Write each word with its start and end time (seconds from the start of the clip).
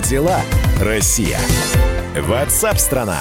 Дела, 0.00 0.40
Россия? 0.80 1.38
Ватсап-страна! 2.16 3.18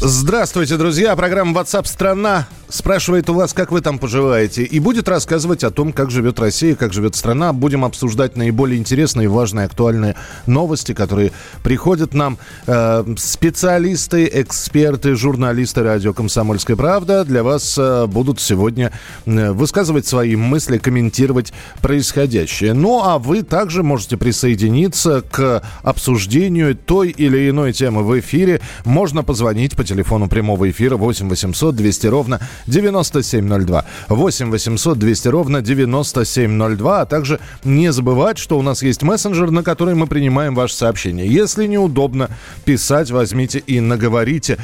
Здравствуйте, 0.00 0.76
друзья. 0.76 1.14
Программа 1.16 1.60
WhatsApp 1.60 1.86
страна 1.86 2.46
спрашивает 2.70 3.28
у 3.30 3.34
вас, 3.34 3.52
как 3.52 3.72
вы 3.72 3.80
там 3.80 3.98
поживаете, 3.98 4.62
и 4.62 4.78
будет 4.78 5.08
рассказывать 5.08 5.64
о 5.64 5.70
том, 5.70 5.92
как 5.92 6.10
живет 6.10 6.38
Россия, 6.40 6.74
как 6.74 6.92
живет 6.92 7.16
страна. 7.16 7.52
Будем 7.52 7.84
обсуждать 7.84 8.36
наиболее 8.36 8.78
интересные, 8.78 9.28
важные, 9.28 9.66
актуальные 9.66 10.16
новости, 10.46 10.92
которые 10.94 11.32
приходят 11.62 12.14
нам. 12.14 12.38
Э, 12.66 13.04
специалисты, 13.16 14.30
эксперты, 14.32 15.14
журналисты 15.14 15.82
радио 15.82 16.12
«Комсомольская 16.12 16.76
правда» 16.76 17.24
для 17.24 17.42
вас 17.42 17.76
э, 17.78 18.06
будут 18.06 18.40
сегодня 18.40 18.92
э, 19.26 19.52
высказывать 19.52 20.06
свои 20.06 20.36
мысли, 20.36 20.78
комментировать 20.78 21.52
происходящее. 21.82 22.74
Ну, 22.74 23.02
а 23.02 23.18
вы 23.18 23.42
также 23.42 23.82
можете 23.82 24.16
присоединиться 24.16 25.22
к 25.22 25.62
обсуждению 25.82 26.76
той 26.76 27.10
или 27.10 27.50
иной 27.50 27.72
темы 27.72 28.02
в 28.02 28.18
эфире. 28.20 28.60
Можно 28.84 29.22
позвонить 29.22 29.76
по 29.76 29.84
телефону 29.84 30.28
прямого 30.28 30.70
эфира 30.70 30.96
8 30.96 31.28
800 31.28 31.74
200 31.74 32.06
ровно 32.06 32.40
9702. 32.66 33.84
8 34.08 34.50
800 34.50 34.98
200 34.98 35.28
ровно 35.28 35.62
9702. 35.62 37.00
А 37.00 37.06
также 37.06 37.40
не 37.64 37.92
забывать, 37.92 38.38
что 38.38 38.58
у 38.58 38.62
нас 38.62 38.82
есть 38.82 39.02
мессенджер, 39.02 39.50
на 39.50 39.62
который 39.62 39.94
мы 39.94 40.06
принимаем 40.06 40.54
ваше 40.54 40.74
сообщение. 40.74 41.26
Если 41.26 41.66
неудобно 41.66 42.30
писать, 42.64 43.10
возьмите 43.10 43.58
и 43.58 43.80
наговорите, 43.80 44.58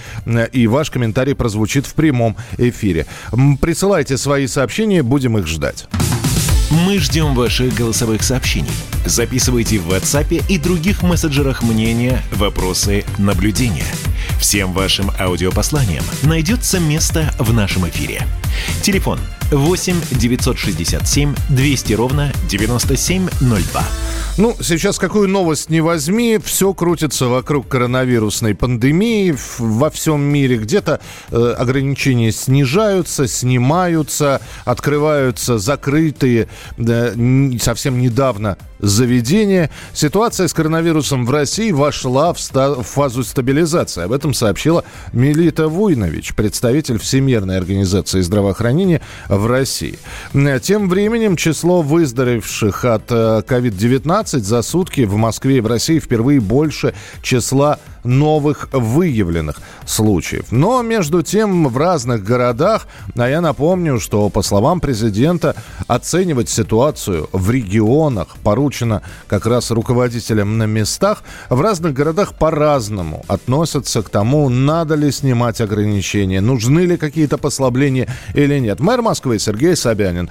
и 0.53 0.67
ваш 0.67 0.91
комментарий 0.91 1.35
прозвучит 1.35 1.87
в 1.87 1.95
прямом 1.95 2.37
эфире. 2.59 3.07
Присылайте 3.61 4.17
свои 4.17 4.47
сообщения, 4.47 5.03
будем 5.03 5.39
их 5.39 5.47
ждать. 5.47 5.89
Мы 6.71 6.99
ждем 6.99 7.35
ваших 7.35 7.75
голосовых 7.75 8.23
сообщений. 8.25 8.71
Записывайте 9.05 9.79
в 9.79 9.89
WhatsApp 9.93 10.45
и 10.49 10.59
других 10.59 11.03
мессенджерах 11.05 11.63
мнения, 11.63 12.21
вопросы, 12.33 13.05
наблюдения– 13.19 13.87
Всем 14.39 14.73
вашим 14.73 15.11
аудиопосланиям 15.19 16.05
найдется 16.23 16.79
место 16.79 17.33
в 17.39 17.53
нашем 17.53 17.89
эфире. 17.89 18.23
Телефон 18.83 19.19
8 19.51 19.95
967 20.13 21.35
200 21.49 21.93
ровно 21.95 22.33
9702. 22.49 23.83
Ну, 24.39 24.55
сейчас 24.61 24.99
какую 24.99 25.29
новость 25.29 25.71
не 25.71 25.81
возьми, 25.81 26.39
все 26.45 26.75
крутится 26.75 27.27
вокруг 27.27 27.69
коронавирусной 27.69 28.55
пандемии 28.55 29.35
во 29.59 29.89
всем 29.89 30.21
мире. 30.21 30.59
Где-то 30.59 31.01
э, 31.31 31.55
ограничения 31.57 32.33
снижаются, 32.33 33.29
снимаются, 33.29 34.43
открываются 34.67 35.57
закрытые 35.57 36.49
э, 36.77 37.59
совсем 37.59 37.99
недавно 37.99 38.59
заведения. 38.79 39.71
Ситуация 39.93 40.49
с 40.49 40.55
коронавирусом 40.55 41.27
в 41.27 41.31
России 41.31 41.71
вошла 41.71 42.33
в, 42.33 42.41
ста- 42.41 42.75
в 42.75 42.83
фазу 42.83 43.25
стабилизации. 43.25 44.05
Об 44.05 44.13
этом 44.13 44.35
сообщила 44.35 44.85
Мелита 45.13 45.69
Вуйнович, 45.69 46.35
представитель 46.35 46.99
Всемирной 46.99 47.59
организации 47.59 48.21
здравоохранения 48.21 49.01
в 49.29 49.47
России. 49.47 49.99
Тем 50.63 50.89
временем 50.89 51.37
число 51.37 51.83
выздоровевших 51.83 52.85
от 52.85 53.11
COVID-19 53.11 54.37
э, 54.37 54.41
за 54.41 54.63
сутки 54.63 55.03
в 55.03 55.17
Москве 55.17 55.59
и 55.59 55.61
в 55.61 55.67
России 55.67 55.99
впервые 55.99 56.41
больше 56.41 56.95
числа 57.23 57.79
новых 58.07 58.69
выявленных 58.73 59.57
случаев. 59.85 60.47
Но 60.51 60.83
между 60.83 61.23
тем 61.23 61.69
в 61.69 61.77
разных 61.77 62.25
городах, 62.25 62.87
а 63.17 63.29
я 63.29 63.41
напомню, 63.41 64.01
что 64.01 64.29
по 64.29 64.43
словам 64.43 64.81
президента, 64.81 65.55
оценивать 65.87 66.49
ситуацию 66.49 67.29
в 67.33 67.51
регионах 67.51 68.37
поручено 68.43 69.03
как 69.27 69.47
раз 69.47 69.71
руководителям 69.71 70.59
на 70.59 70.65
местах, 70.65 71.23
в 71.51 71.61
разных 71.61 71.93
городах 71.93 72.35
по-разному 72.35 73.25
относятся 73.29 74.03
к 74.03 74.09
тому, 74.09 74.49
надо 74.49 74.95
ли 74.95 75.11
снимать 75.11 75.61
ограничения, 75.61 76.41
нужны 76.41 76.81
ли 76.81 76.97
какие-то 76.97 77.39
послабления 77.39 78.09
или 78.35 78.59
нет. 78.59 78.81
Мэр 78.81 79.03
Москвы 79.03 79.39
Сергей 79.39 79.77
Собянин, 79.77 80.31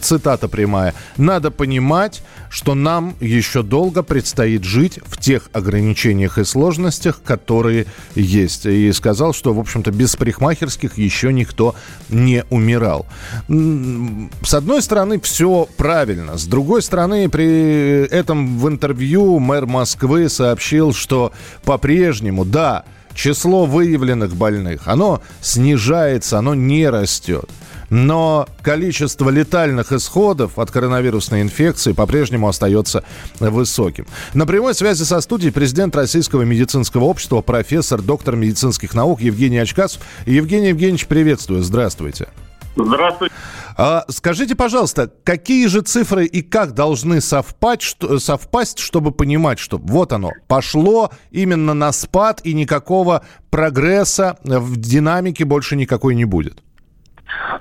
цитата 0.00 0.48
прямая, 0.48 0.94
«Надо 1.16 1.50
понимать, 1.50 2.22
что 2.48 2.74
нам 2.74 3.14
еще 3.20 3.62
долго 3.62 4.02
предстоит 4.02 4.64
жить 4.64 5.00
в 5.04 5.18
тех 5.18 5.48
ограничениях 5.52 6.38
и 6.38 6.44
сложностях, 6.44 7.09
этих, 7.10 7.22
которые 7.22 7.86
есть. 8.14 8.66
И 8.66 8.92
сказал, 8.92 9.32
что, 9.32 9.52
в 9.52 9.58
общем-то, 9.58 9.90
без 9.90 10.16
парикмахерских 10.16 10.98
еще 10.98 11.32
никто 11.32 11.74
не 12.08 12.44
умирал. 12.50 13.06
С 13.48 14.54
одной 14.54 14.82
стороны, 14.82 15.20
все 15.20 15.68
правильно. 15.76 16.38
С 16.38 16.46
другой 16.46 16.82
стороны, 16.82 17.28
при 17.28 18.06
этом 18.06 18.58
в 18.58 18.68
интервью 18.68 19.38
мэр 19.38 19.66
Москвы 19.66 20.28
сообщил, 20.28 20.92
что 20.92 21.32
по-прежнему, 21.64 22.44
да, 22.44 22.84
число 23.14 23.66
выявленных 23.66 24.34
больных, 24.36 24.82
оно 24.86 25.20
снижается, 25.40 26.38
оно 26.38 26.54
не 26.54 26.88
растет 26.88 27.48
но 27.90 28.48
количество 28.62 29.28
летальных 29.28 29.92
исходов 29.92 30.58
от 30.58 30.70
коронавирусной 30.70 31.42
инфекции 31.42 31.92
по-прежнему 31.92 32.48
остается 32.48 33.04
высоким. 33.40 34.06
На 34.32 34.46
прямой 34.46 34.74
связи 34.74 35.02
со 35.02 35.20
студией 35.20 35.52
президент 35.52 35.94
Российского 35.96 36.42
медицинского 36.42 37.04
общества, 37.04 37.42
профессор, 37.42 38.00
доктор 38.00 38.36
медицинских 38.36 38.94
наук 38.94 39.20
Евгений 39.20 39.58
Очкасов. 39.58 40.02
Евгений 40.24 40.68
Евгеньевич, 40.68 41.06
приветствую. 41.06 41.62
Здравствуйте. 41.62 42.28
Здравствуйте. 42.76 43.34
А, 43.76 44.04
скажите, 44.08 44.54
пожалуйста, 44.54 45.10
какие 45.24 45.66
же 45.66 45.80
цифры 45.80 46.26
и 46.26 46.42
как 46.42 46.72
должны 46.74 47.20
совпасть, 47.20 47.82
что, 47.82 48.18
совпасть, 48.18 48.78
чтобы 48.78 49.10
понимать, 49.10 49.58
что 49.58 49.78
вот 49.78 50.12
оно, 50.12 50.32
пошло 50.46 51.10
именно 51.30 51.74
на 51.74 51.92
спад 51.92 52.40
и 52.44 52.54
никакого 52.54 53.24
прогресса 53.50 54.38
в 54.44 54.76
динамике 54.76 55.44
больше 55.44 55.76
никакой 55.76 56.14
не 56.14 56.24
будет? 56.24 56.62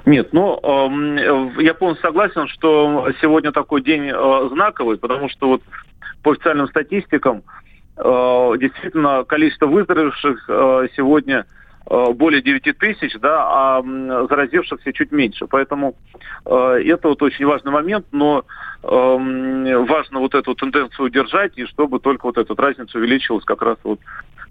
Нет, 0.06 0.30
ну, 0.34 0.60
э, 0.62 1.62
я 1.64 1.74
полностью 1.74 2.08
согласен, 2.08 2.48
что 2.48 3.10
сегодня 3.22 3.52
такой 3.52 3.82
день 3.82 4.10
э, 4.10 4.50
знаковый, 4.52 4.98
потому 4.98 5.30
что 5.30 5.48
вот 5.48 5.62
по 6.24 6.32
официальным 6.32 6.68
статистикам 6.68 7.44
э, 7.98 8.52
действительно 8.60 9.24
количество 9.24 9.68
выздоровевших 9.68 10.46
сегодня 10.96 11.46
более 11.86 12.44
9 12.44 12.78
тысяч, 12.78 13.18
да, 13.20 13.48
а 13.50 13.82
заразившихся 14.30 14.94
чуть 14.94 15.12
меньше. 15.12 15.48
Поэтому 15.48 15.96
это 16.46 17.00
вот 17.08 17.24
очень 17.24 17.48
важный 17.48 17.72
момент, 17.72 18.06
но 18.12 18.46
э, 18.84 18.88
важно 18.88 20.20
вот 20.20 20.36
эту 20.36 20.54
тенденцию 20.54 21.08
удержать, 21.08 21.54
и 21.58 21.66
чтобы 21.66 22.00
только 22.00 22.28
вот 22.28 22.38
эта 22.38 22.54
разница 22.56 23.00
увеличилась 23.00 23.44
как 23.44 23.64
раз 23.64 23.78
вот 23.84 24.00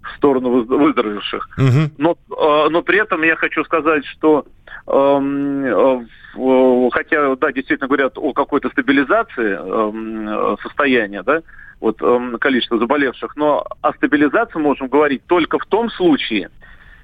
в 0.03 0.17
сторону 0.17 0.63
выздоровевших. 0.65 1.49
Угу. 1.59 1.91
Но, 1.99 2.13
э, 2.13 2.69
но 2.71 2.83
при 2.83 3.01
этом 3.01 3.23
я 3.23 3.37
хочу 3.37 3.65
сказать, 3.65 4.05
что 4.07 4.47
Эм, 4.91 5.65
э, 5.67 6.91
хотя, 6.93 7.37
да, 7.37 7.53
действительно 7.53 7.89
говорят 7.89 8.17
о 8.17 8.33
какой-то 8.33 8.71
стабилизации 8.71 9.53
эм, 9.53 10.57
состояния, 10.63 11.23
да, 11.23 11.43
вот 11.81 12.01
эм, 12.01 12.39
количество 12.39 12.79
заболевших, 12.79 13.37
но 13.37 13.67
о 13.83 13.93
стабилизации 13.93 14.59
можем 14.59 14.89
говорить 14.89 15.23
только 15.27 15.59
в 15.59 15.67
том 15.67 15.91
случае, 15.91 16.51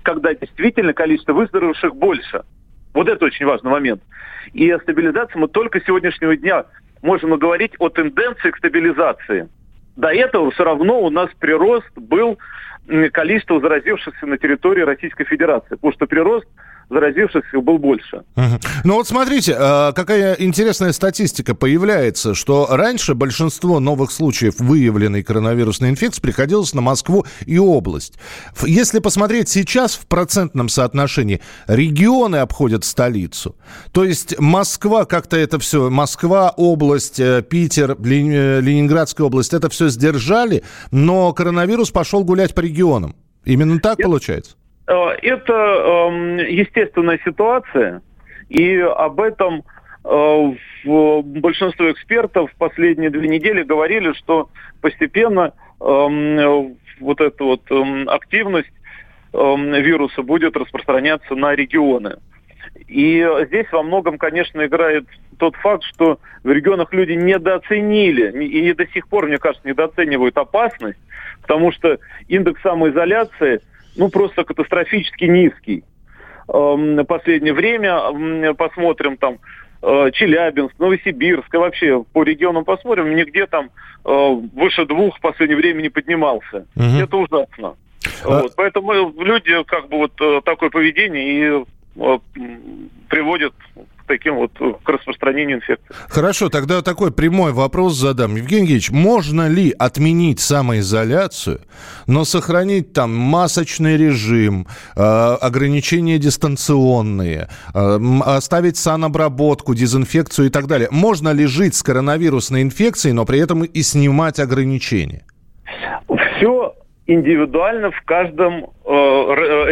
когда 0.02 0.34
действительно 0.34 0.94
количество 0.94 1.34
выздоровевших 1.34 1.94
больше. 1.94 2.42
Вот 2.94 3.08
это 3.08 3.26
очень 3.26 3.44
важный 3.44 3.70
момент. 3.70 4.02
И 4.54 4.70
о 4.70 4.78
стабилизации 4.78 5.38
мы 5.38 5.48
только 5.48 5.80
сегодняшнего 5.82 6.36
дня 6.36 6.64
можем 7.02 7.36
говорить 7.36 7.72
о 7.80 7.90
тенденции 7.90 8.50
к 8.50 8.56
стабилизации. 8.56 9.48
До 9.96 10.08
этого 10.08 10.50
все 10.50 10.64
равно 10.64 11.00
у 11.00 11.10
нас 11.10 11.30
прирост 11.38 11.90
был 11.96 12.38
количество 13.12 13.60
заразившихся 13.60 14.26
на 14.26 14.36
территории 14.38 14.82
Российской 14.82 15.24
Федерации, 15.24 15.76
потому 15.76 15.92
что 15.92 16.06
прирост 16.06 16.46
заразившихся 16.90 17.60
был 17.60 17.78
больше. 17.78 18.22
Угу. 18.36 18.60
Ну 18.84 18.94
вот 18.94 19.08
смотрите, 19.08 19.56
а, 19.58 19.92
какая 19.92 20.34
интересная 20.34 20.92
статистика 20.92 21.54
появляется, 21.54 22.34
что 22.34 22.68
раньше 22.70 23.14
большинство 23.14 23.80
новых 23.80 24.10
случаев 24.10 24.54
выявленной 24.58 25.22
коронавирусной 25.22 25.90
инфекции 25.90 26.20
приходилось 26.20 26.74
на 26.74 26.80
Москву 26.80 27.26
и 27.46 27.58
область. 27.58 28.18
Если 28.64 28.98
посмотреть 28.98 29.48
сейчас 29.48 29.94
в 29.94 30.06
процентном 30.06 30.68
соотношении, 30.68 31.40
регионы 31.66 32.36
обходят 32.36 32.84
столицу. 32.84 33.56
То 33.92 34.04
есть 34.04 34.38
Москва 34.38 35.04
как-то 35.04 35.36
это 35.36 35.58
все, 35.58 35.90
Москва, 35.90 36.52
область, 36.56 37.20
э, 37.20 37.42
Питер, 37.42 37.92
э, 37.92 38.60
Ленинградская 38.60 39.26
область, 39.26 39.54
это 39.54 39.68
все 39.68 39.88
сдержали, 39.88 40.62
но 40.90 41.32
коронавирус 41.32 41.90
пошел 41.90 42.24
гулять 42.24 42.54
по 42.54 42.60
регионам. 42.60 43.14
Именно 43.44 43.80
так 43.80 43.98
Нет. 43.98 44.06
получается? 44.06 44.56
Э, 44.86 45.10
это 45.22 45.52
эм, 45.52 46.36
естественная 46.36 47.18
ситуация, 47.24 48.02
и 48.48 48.76
об 48.78 49.20
этом 49.20 49.64
э, 50.04 50.52
большинство 50.84 51.90
экспертов 51.90 52.50
последние 52.58 53.10
две 53.10 53.28
недели 53.28 53.62
говорили, 53.62 54.12
что 54.12 54.50
постепенно 54.80 55.52
эм, 55.80 56.76
вот 57.00 57.20
эта 57.20 57.44
вот 57.44 57.62
эм, 57.70 58.08
активность 58.08 58.70
вируса 59.32 60.22
будет 60.22 60.56
распространяться 60.56 61.34
на 61.34 61.56
регионы. 61.56 62.18
И 62.86 63.26
здесь 63.46 63.66
во 63.72 63.82
многом, 63.82 64.16
конечно, 64.16 64.64
играет 64.64 65.06
тот 65.38 65.56
факт, 65.56 65.82
что 65.82 66.20
в 66.44 66.50
регионах 66.52 66.92
люди 66.92 67.12
недооценили 67.12 68.44
и 68.44 68.62
не 68.62 68.74
до 68.74 68.86
сих 68.86 69.08
пор, 69.08 69.26
мне 69.26 69.38
кажется, 69.38 69.66
недооценивают 69.66 70.38
опасность, 70.38 71.00
потому 71.42 71.72
что 71.72 71.98
индекс 72.28 72.62
самоизоляции, 72.62 73.60
ну, 73.96 74.08
просто 74.08 74.44
катастрофически 74.44 75.24
низкий. 75.24 75.84
Эм, 76.48 77.04
последнее 77.06 77.54
время 77.54 78.54
посмотрим 78.54 79.16
там 79.16 79.38
э, 79.82 80.10
Челябинск, 80.12 80.74
Новосибирск, 80.78 81.52
и 81.54 81.56
вообще 81.56 82.04
по 82.12 82.22
регионам 82.22 82.64
посмотрим, 82.64 83.14
нигде 83.14 83.46
там 83.46 83.70
э, 84.04 84.40
выше 84.54 84.86
двух 84.86 85.16
в 85.16 85.20
последнее 85.20 85.56
время 85.56 85.82
не 85.82 85.88
поднимался. 85.88 86.66
Угу. 86.76 87.02
Это 87.02 87.16
ужасно. 87.16 87.76
А... 88.24 88.42
Вот, 88.42 88.52
поэтому 88.56 88.92
люди 89.20 89.62
как 89.64 89.88
бы 89.88 89.98
вот 89.98 90.12
э, 90.20 90.40
такое 90.44 90.70
поведение 90.70 91.62
и 91.62 91.64
приводит 93.08 93.52
таким 94.06 94.36
вот 94.36 94.52
к 94.82 94.88
распространению 94.88 95.58
инфекции. 95.58 95.86
Хорошо, 96.08 96.48
тогда 96.48 96.82
такой 96.82 97.12
прямой 97.12 97.52
вопрос 97.52 97.94
задам. 97.94 98.36
Евгений 98.36 98.64
Евгеньевич, 98.64 98.90
можно 98.90 99.48
ли 99.48 99.74
отменить 99.78 100.40
самоизоляцию, 100.40 101.60
но 102.06 102.24
сохранить 102.24 102.92
там 102.92 103.14
масочный 103.14 103.96
режим, 103.96 104.66
э, 104.96 105.00
ограничения 105.00 106.18
дистанционные, 106.18 107.48
э, 107.74 107.98
оставить 108.24 108.76
санобработку, 108.76 109.74
дезинфекцию 109.74 110.46
и 110.46 110.50
так 110.50 110.66
далее? 110.66 110.88
Можно 110.90 111.30
ли 111.30 111.46
жить 111.46 111.74
с 111.74 111.82
коронавирусной 111.82 112.62
инфекцией, 112.62 113.12
но 113.12 113.24
при 113.24 113.40
этом 113.40 113.64
и 113.64 113.82
снимать 113.82 114.38
ограничения? 114.38 115.24
Все 116.36 116.74
индивидуально 117.06 117.90
в 117.90 118.00
каждом 118.02 118.70
э, 118.84 118.88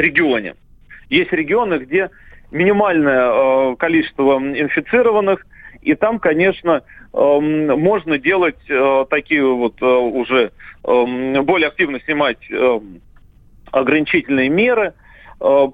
регионе. 0.01 0.55
Есть 1.09 1.33
регионы, 1.33 1.79
где 1.79 2.11
минимальное 2.53 3.73
э, 3.73 3.77
количество 3.77 4.39
инфицированных, 4.39 5.45
и 5.81 5.95
там, 5.95 6.19
конечно, 6.19 6.83
э, 7.13 7.39
можно 7.41 8.19
делать 8.19 8.59
э, 8.69 9.05
такие 9.11 9.45
вот 9.45 9.81
э, 9.81 9.87
уже 9.87 10.53
э, 10.85 11.41
более 11.43 11.69
активно 11.69 11.99
снимать 12.01 12.39
э, 12.51 12.81
ограничительные 13.73 14.49
меры 14.49 14.95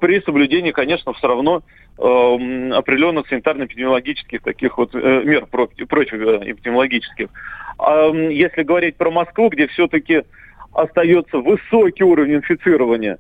при 0.01 0.23
соблюдении, 0.23 0.71
конечно, 0.71 1.13
все 1.13 1.29
равно 1.29 1.63
определенных 1.99 3.31
санитарно-эпидемиологических 3.31 4.41
таких 4.43 4.79
вот 4.79 4.95
мер 4.95 5.45
против, 5.45 6.15
эпидемиологических. 6.15 7.29
А 7.79 8.07
если 8.09 8.63
говорить 8.63 8.97
про 8.97 9.11
Москву, 9.11 9.51
где 9.51 9.67
все-таки 9.67 10.23
остается 10.73 11.39
высокий 11.39 12.05
уровень 12.05 12.37
инфицирования, 12.37 13.19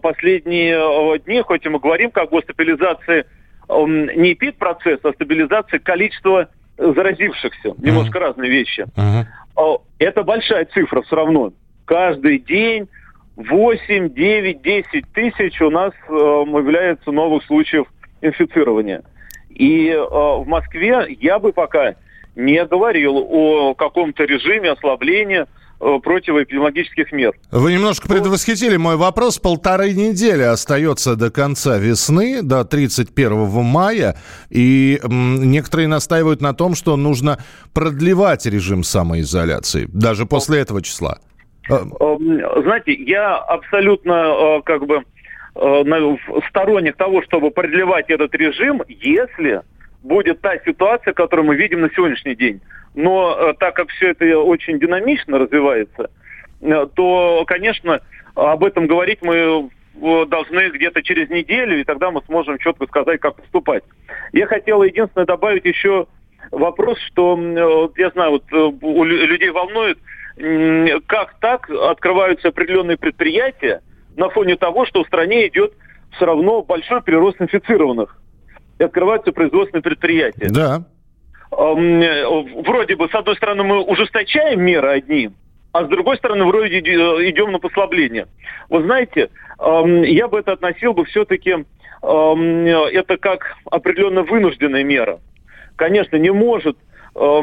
последние 0.00 0.76
э, 0.76 1.18
дни, 1.20 1.42
хоть 1.42 1.66
и 1.66 1.68
мы 1.68 1.80
говорим 1.80 2.10
как 2.10 2.30
бы 2.30 2.38
о 2.38 2.42
стабилизации 2.42 3.26
эм, 3.68 4.06
не 4.06 4.34
эпид-процесса, 4.34 5.08
а 5.08 5.12
стабилизации 5.12 5.78
количества 5.78 6.48
заразившихся. 6.78 7.68
Uh-huh. 7.68 7.84
Немножко 7.84 8.20
разные 8.20 8.50
вещи. 8.50 8.86
Uh-huh. 8.96 9.80
Это 9.98 10.22
большая 10.22 10.66
цифра 10.66 11.02
все 11.02 11.16
равно. 11.16 11.52
Каждый 11.84 12.38
день 12.38 12.88
8, 13.36 14.12
9, 14.12 14.62
10 14.62 15.12
тысяч 15.12 15.60
у 15.60 15.70
нас 15.70 15.92
появляется 16.06 17.10
новых 17.10 17.44
случаев 17.44 17.86
инфицирования. 18.20 19.02
И 19.48 19.90
в 19.94 20.44
Москве 20.46 21.06
я 21.20 21.38
бы 21.38 21.52
пока 21.52 21.94
не 22.34 22.62
говорил 22.66 23.16
о 23.16 23.74
каком-то 23.74 24.24
режиме 24.24 24.72
ослабления 24.72 25.46
Э, 25.46 25.50
противоэпидемиологических 25.78 27.12
мер. 27.12 27.34
Вы 27.50 27.72
немножко 27.72 28.08
предвосхитили 28.08 28.76
мой 28.76 28.96
вопрос. 28.96 29.38
Полторы 29.38 29.92
недели 29.92 30.42
остается 30.42 31.16
до 31.16 31.30
конца 31.30 31.78
весны, 31.78 32.42
до 32.42 32.64
31 32.64 33.62
мая. 33.62 34.16
И 34.50 35.00
некоторые 35.04 35.88
настаивают 35.88 36.40
на 36.40 36.54
том, 36.54 36.74
что 36.74 36.96
нужно 36.96 37.38
продлевать 37.74 38.46
режим 38.46 38.82
самоизоляции, 38.82 39.88
даже 39.92 40.26
после 40.26 40.60
этого 40.60 40.82
числа. 40.82 41.18
Э, 41.68 41.74
эм, 41.74 42.62
знаете, 42.62 42.94
я 42.94 43.36
абсолютно 43.36 44.58
э, 44.58 44.62
как 44.64 44.86
бы 44.86 45.02
сторонник 46.50 46.96
того, 46.96 47.22
чтобы 47.22 47.50
продлевать 47.50 48.10
этот 48.10 48.34
режим, 48.34 48.82
если 48.88 49.62
будет 50.06 50.40
та 50.40 50.58
ситуация, 50.64 51.12
которую 51.12 51.46
мы 51.46 51.56
видим 51.56 51.80
на 51.80 51.90
сегодняшний 51.90 52.34
день. 52.34 52.60
Но 52.94 53.36
э, 53.38 53.54
так 53.58 53.74
как 53.74 53.88
все 53.90 54.10
это 54.10 54.38
очень 54.38 54.78
динамично 54.78 55.38
развивается, 55.38 56.10
э, 56.62 56.86
то, 56.94 57.44
конечно, 57.46 58.00
об 58.34 58.64
этом 58.64 58.86
говорить 58.86 59.18
мы 59.22 59.36
э, 59.36 60.26
должны 60.26 60.70
где-то 60.70 61.02
через 61.02 61.28
неделю, 61.28 61.80
и 61.80 61.84
тогда 61.84 62.10
мы 62.10 62.22
сможем 62.26 62.58
четко 62.58 62.86
сказать, 62.86 63.20
как 63.20 63.36
поступать. 63.36 63.84
Я 64.32 64.46
хотел 64.46 64.82
единственное 64.82 65.26
добавить 65.26 65.64
еще 65.64 66.06
вопрос, 66.50 66.98
что 67.08 67.90
я 67.96 68.10
знаю, 68.10 68.30
вот 68.30 68.44
у 68.82 69.04
людей 69.04 69.50
волнует, 69.50 69.98
как 71.06 71.34
так 71.40 71.68
открываются 71.70 72.48
определенные 72.48 72.96
предприятия 72.96 73.80
на 74.16 74.28
фоне 74.28 74.56
того, 74.56 74.86
что 74.86 75.02
в 75.02 75.06
стране 75.08 75.48
идет 75.48 75.72
все 76.12 76.24
равно 76.24 76.62
большой 76.62 77.02
прирост 77.02 77.40
инфицированных. 77.40 78.16
И 78.78 78.84
открываются 78.84 79.32
производственные 79.32 79.82
предприятия. 79.82 80.48
Да. 80.50 80.84
Э, 81.50 82.24
вроде 82.62 82.96
бы, 82.96 83.08
с 83.08 83.14
одной 83.14 83.36
стороны, 83.36 83.62
мы 83.64 83.80
ужесточаем 83.82 84.60
меры 84.62 84.88
одни, 84.90 85.30
а 85.72 85.84
с 85.84 85.88
другой 85.88 86.16
стороны, 86.18 86.44
вроде 86.44 86.78
идем 86.80 87.52
на 87.52 87.58
послабление. 87.58 88.26
Вы 88.68 88.82
знаете, 88.82 89.30
я 89.58 90.28
бы 90.28 90.38
это 90.38 90.52
относил 90.52 90.92
бы 90.92 91.04
все-таки, 91.06 91.64
это 92.02 93.16
как 93.18 93.56
определенно 93.70 94.22
вынужденная 94.22 94.84
мера. 94.84 95.18
Конечно, 95.76 96.16
не 96.16 96.30
может 96.30 96.76
э, 97.14 97.42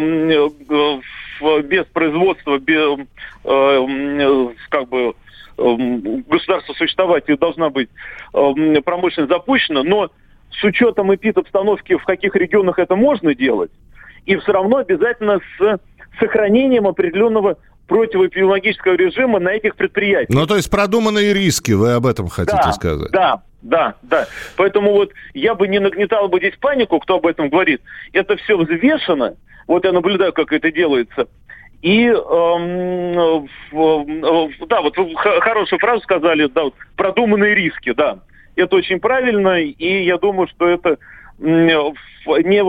без 1.64 1.86
производства, 1.86 2.60
без, 2.60 3.00
как 4.70 4.90
бы, 4.90 5.14
государство 5.58 6.74
существовать 6.74 7.24
и 7.28 7.38
должна 7.38 7.70
быть 7.70 7.90
промышленность 8.32 9.32
запущена, 9.32 9.84
но 9.84 10.10
с 10.60 10.64
учетом 10.64 11.14
эпид-обстановки, 11.14 11.98
в 11.98 12.04
каких 12.04 12.36
регионах 12.36 12.80
это 12.80 12.96
можно 12.96 13.34
делать, 13.36 13.72
и 14.26 14.36
все 14.38 14.52
равно 14.52 14.78
обязательно 14.78 15.40
с 15.58 15.80
сохранением 16.20 16.88
определенного 16.88 17.58
противоэпидемиологического 17.88 18.94
режима 18.94 19.40
на 19.40 19.50
этих 19.50 19.76
предприятиях. 19.76 20.30
Ну, 20.30 20.46
то 20.48 20.56
есть 20.56 20.70
продуманные 20.70 21.34
риски, 21.34 21.74
вы 21.74 21.94
об 21.94 22.06
этом 22.06 22.28
хотите 22.28 22.58
да, 22.64 22.72
сказать? 22.72 23.12
Да, 23.12 23.42
да, 23.62 23.96
да. 24.04 24.28
Поэтому 24.56 24.92
вот 24.94 25.12
я 25.34 25.56
бы 25.56 25.68
не 25.68 25.80
нагнетал 25.80 26.28
бы 26.30 26.40
здесь 26.40 26.56
панику, 26.60 27.00
кто 27.00 27.16
об 27.16 27.26
этом 27.26 27.50
говорит. 27.50 27.82
Это 28.14 28.38
все 28.38 28.58
взвешено. 28.58 29.36
Вот 29.68 29.86
я 29.86 29.92
наблюдаю, 29.92 30.34
как 30.34 30.52
это 30.52 30.72
делается. 30.72 31.28
И 31.82 32.06
эм, 32.06 33.46
э, 33.74 34.48
да, 34.68 34.82
вот 34.82 34.98
вы 34.98 35.14
хорошую 35.16 35.80
фразу 35.80 36.02
сказали, 36.02 36.48
да, 36.48 36.64
вот, 36.64 36.76
продуманные 36.96 37.56
риски, 37.56 37.92
да. 37.94 38.20
Это 38.56 38.76
очень 38.76 39.00
правильно, 39.00 39.60
и 39.62 40.04
я 40.04 40.18
думаю, 40.18 40.48
что 40.48 40.68
это 40.68 40.98
не, 41.40 42.64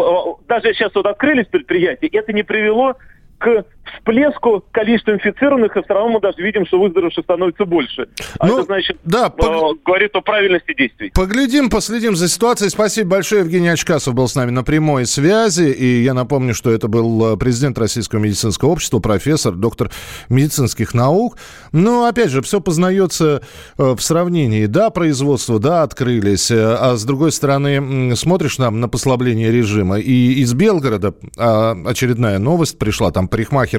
даже 0.47 0.75
сейчас 0.75 0.95
вот 0.95 1.07
открылись 1.07 1.47
предприятия, 1.47 2.09
это 2.09 2.33
не 2.33 2.43
привело 2.43 2.97
к 3.39 3.65
всплеску 3.99 4.65
количества 4.71 5.13
инфицированных, 5.13 5.77
и 5.77 5.83
все 5.83 5.95
равно 5.95 6.15
мы 6.15 6.21
даже 6.21 6.43
видим, 6.43 6.67
что 6.67 6.81
выздоровевших 6.81 7.25
становится 7.25 7.65
больше. 7.65 8.09
А 8.39 8.47
ну, 8.47 8.55
это, 8.55 8.67
значит, 8.67 8.99
да, 9.05 9.31
пог... 9.31 9.47
Э, 9.47 9.79
говорит 9.85 10.15
о 10.15 10.21
правильности 10.21 10.75
действий. 10.75 11.11
Поглядим, 11.15 11.71
последим 11.71 12.17
за 12.17 12.29
ситуацией. 12.29 12.71
Спасибо 12.71 13.11
большое. 13.11 13.43
Евгений 13.43 13.69
Очкасов 13.69 14.15
был 14.15 14.29
с 14.29 14.35
нами 14.35 14.51
на 14.51 14.63
прямой 14.63 15.07
связи. 15.07 15.71
И 15.71 16.03
я 16.03 16.15
напомню, 16.15 16.55
что 16.55 16.71
это 16.71 16.89
был 16.89 17.35
э, 17.35 17.37
президент 17.37 17.79
Российского 17.79 18.21
медицинского 18.21 18.71
общества, 18.71 18.99
профессор, 19.01 19.55
доктор 19.55 19.91
медицинских 20.29 20.95
наук. 20.95 21.37
Но, 21.73 22.07
опять 22.07 22.31
же, 22.31 22.43
все 22.43 22.61
познается 22.61 23.43
э, 23.79 23.95
в 23.95 24.01
сравнении. 24.01 24.67
Да, 24.67 24.91
производство, 24.91 25.59
да, 25.59 25.83
открылись. 25.83 26.51
А 26.51 26.97
с 26.97 27.05
другой 27.05 27.33
стороны, 27.33 28.15
смотришь 28.17 28.59
нам 28.59 28.81
на 28.81 28.89
послабление 28.89 29.51
режима. 29.51 29.99
И 29.99 30.35
из 30.35 30.55
Белгорода 30.55 31.15
а, 31.37 31.77
очередная 31.87 32.39
новость 32.39 32.79
пришла. 32.79 33.11
Там 33.11 33.29
парикмахер. 33.29 33.74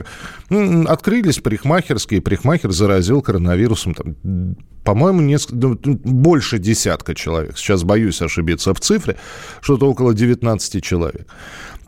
Открылись 0.88 1.40
парикмахерские, 1.40 2.22
парикмахер 2.22 2.72
заразил 2.72 3.22
коронавирусом. 3.22 3.94
Там, 3.94 4.16
по-моему, 4.84 5.22
несколько, 5.22 5.56
ну, 5.56 5.78
больше 5.84 6.60
десятка 6.60 7.16
человек. 7.16 7.58
Сейчас 7.58 7.84
боюсь 7.84 8.22
ошибиться 8.22 8.74
в 8.74 8.80
цифре. 8.80 9.18
Что-то 9.62 9.90
около 9.90 10.14
19 10.14 10.84
человек. 10.84 11.28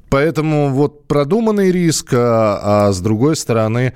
Поэтому 0.09 0.69
вот 0.69 1.07
продуманный 1.07 1.71
риск, 1.71 2.13
а, 2.13 2.87
а 2.87 2.93
с 2.93 3.01
другой 3.01 3.35
стороны, 3.35 3.93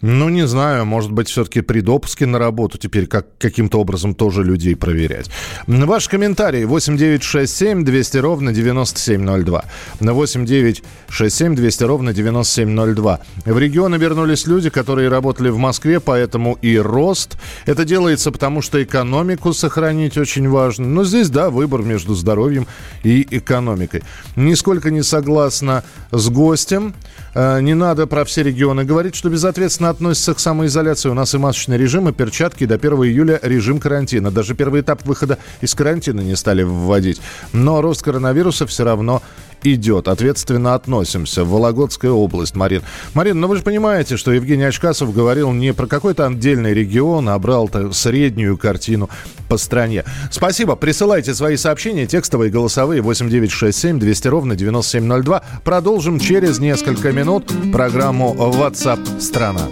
Ну, 0.00 0.28
не 0.28 0.46
знаю, 0.46 0.86
может 0.86 1.10
быть, 1.10 1.28
все-таки 1.28 1.60
при 1.60 1.80
допуске 1.80 2.24
на 2.24 2.38
работу 2.38 2.78
теперь 2.78 3.08
как, 3.08 3.26
каким-то 3.36 3.80
образом 3.80 4.14
тоже 4.14 4.44
людей 4.44 4.76
проверять. 4.76 5.28
Ваш 5.66 6.08
комментарий 6.08 6.64
8967 6.66 7.84
200 7.84 8.16
ровно 8.18 8.52
9702. 8.52 9.64
На 9.98 10.12
8967 10.12 11.56
200 11.56 11.82
ровно 11.82 12.14
9702. 12.14 13.20
В 13.44 13.58
регионы 13.58 13.96
вернулись 13.96 14.46
люди, 14.46 14.70
которые 14.70 15.08
работали 15.08 15.48
в 15.48 15.58
Москве, 15.58 15.98
поэтому 15.98 16.56
и 16.62 16.78
рост. 16.78 17.36
Это 17.66 17.84
делается 17.84 18.30
потому, 18.30 18.62
что 18.62 18.80
экономику 18.80 19.52
сохранить 19.52 20.16
очень 20.16 20.48
важно. 20.48 20.86
Но 20.86 21.02
здесь, 21.02 21.28
да, 21.28 21.50
выбор 21.50 21.82
между 21.82 22.14
здоровьем 22.14 22.68
и 23.02 23.26
экономикой. 23.32 24.04
Нисколько 24.36 24.92
не 24.92 25.02
согласна 25.02 25.82
с 26.12 26.28
гостем. 26.28 26.94
Э, 27.40 27.60
не 27.60 27.74
надо 27.74 28.08
про 28.08 28.24
все 28.24 28.42
регионы 28.42 28.82
говорить, 28.82 29.14
что 29.14 29.30
безответственно 29.30 29.90
относится 29.90 30.34
к 30.34 30.40
самоизоляции. 30.40 31.08
У 31.08 31.14
нас 31.14 31.36
и 31.36 31.38
масочный 31.38 31.78
режим, 31.78 32.08
и 32.08 32.12
перчатки. 32.12 32.66
До 32.66 32.74
1 32.74 32.92
июля 33.04 33.38
режим 33.42 33.78
карантина. 33.78 34.32
Даже 34.32 34.56
первый 34.56 34.80
этап 34.80 35.06
выхода 35.06 35.38
из 35.60 35.72
карантина 35.72 36.20
не 36.20 36.34
стали 36.34 36.64
вводить. 36.64 37.20
Но 37.52 37.80
рост 37.80 38.02
коронавируса 38.02 38.66
все 38.66 38.82
равно 38.82 39.22
идет. 39.62 40.08
Ответственно 40.08 40.74
относимся. 40.74 41.44
Вологодская 41.44 42.10
область, 42.10 42.56
Марин. 42.56 42.82
Марин, 43.14 43.38
ну 43.38 43.46
вы 43.46 43.56
же 43.56 43.62
понимаете, 43.62 44.16
что 44.16 44.32
Евгений 44.32 44.64
Очкасов 44.64 45.14
говорил 45.14 45.52
не 45.52 45.72
про 45.72 45.86
какой-то 45.86 46.26
отдельный 46.26 46.74
регион, 46.74 47.28
а 47.28 47.38
брал 47.38 47.70
среднюю 47.92 48.58
картину 48.58 49.10
по 49.48 49.58
стране. 49.58 50.04
Спасибо. 50.32 50.74
Присылайте 50.74 51.34
свои 51.34 51.56
сообщения, 51.56 52.06
текстовые, 52.06 52.50
голосовые, 52.50 53.00
8967 53.00 54.00
200 54.00 54.28
ровно 54.28 54.56
9702. 54.56 55.42
Продолжим 55.62 56.18
через 56.18 56.58
несколько 56.58 57.12
минут 57.12 57.27
программу 57.72 58.34
WhatsApp 58.34 59.20
страна. 59.20 59.68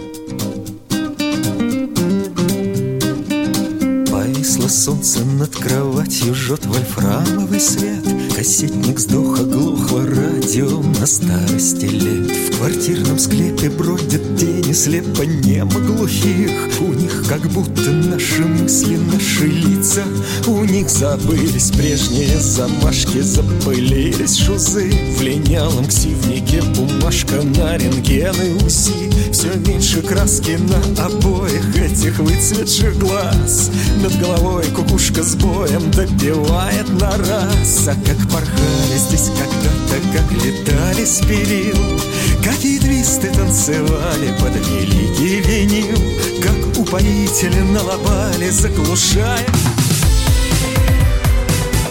Повисло 4.11 4.67
солнце 4.67 5.25
над 5.25 5.55
кроватью, 5.55 6.35
жжет 6.35 6.67
вольфрамовый 6.67 7.59
свет 7.59 8.05
Кассетник 8.37 8.99
сдох, 8.99 9.39
оглохло 9.39 10.05
радио 10.05 10.79
на 10.99 11.07
старости 11.07 11.85
лет. 11.85 12.31
В 12.51 12.57
квартирном 12.57 13.17
склепе 13.17 13.71
бродят 13.71 14.37
тени 14.37 14.73
слепо 14.73 15.23
немо 15.23 15.79
глухих. 15.79 16.51
У 16.79 16.93
них 16.93 17.23
как 17.27 17.41
будто 17.49 17.89
наши 17.89 18.45
мысли, 18.45 18.97
наши 18.97 19.47
лица. 19.47 20.03
У 20.45 20.63
них 20.65 20.87
забылись 20.87 21.71
прежние 21.71 22.39
замашки, 22.39 23.21
запылились 23.21 24.37
шузы. 24.37 24.91
В 25.17 25.21
линялом 25.23 25.87
ксивнике 25.87 26.61
бумажка 26.75 27.41
на 27.41 27.75
рентгены 27.75 28.55
УСИ 28.63 29.09
Все 29.31 29.51
меньше 29.65 30.03
краски 30.03 30.59
на 30.69 31.05
обоих 31.05 31.75
этих 31.75 32.19
выцветших 32.19 32.99
глаз. 32.99 33.71
Над 34.03 34.15
головой 34.19 34.65
кукушка 34.75 35.23
с 35.23 35.35
боем 35.35 35.89
добивает 35.89 36.87
на 37.01 37.17
раз. 37.17 37.87
А 37.87 37.95
как 38.05 38.26
порхали 38.27 38.97
здесь 38.97 39.29
когда-то, 39.29 40.01
как 40.13 40.31
летали 40.31 41.05
с 41.05 41.19
перил. 41.21 41.99
Какие 42.43 42.79
твисты 42.79 43.31
танцевали 43.31 44.31
под 44.39 44.55
великий 44.55 45.41
винил 45.41 45.97
Как 46.41 46.77
упоители 46.77 47.59
налобали, 47.59 48.49
заглушая. 48.49 49.45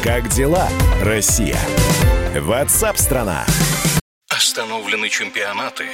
Как 0.02 0.28
дела, 0.28 0.68
Россия? 1.02 1.58
Ватсап-страна! 2.40 3.44
Остановлены 4.28 5.08
чемпионаты, 5.08 5.84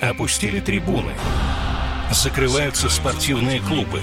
опустили 0.00 0.60
трибуны, 0.60 1.12
закрываются 2.12 2.88
спортивные 2.90 3.60
клубы, 3.60 4.02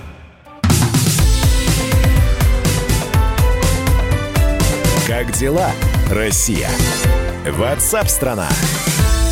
Как 5.11 5.33
дела, 5.33 5.71
Россия? 6.09 6.69
Ватсап-страна! 7.45 8.47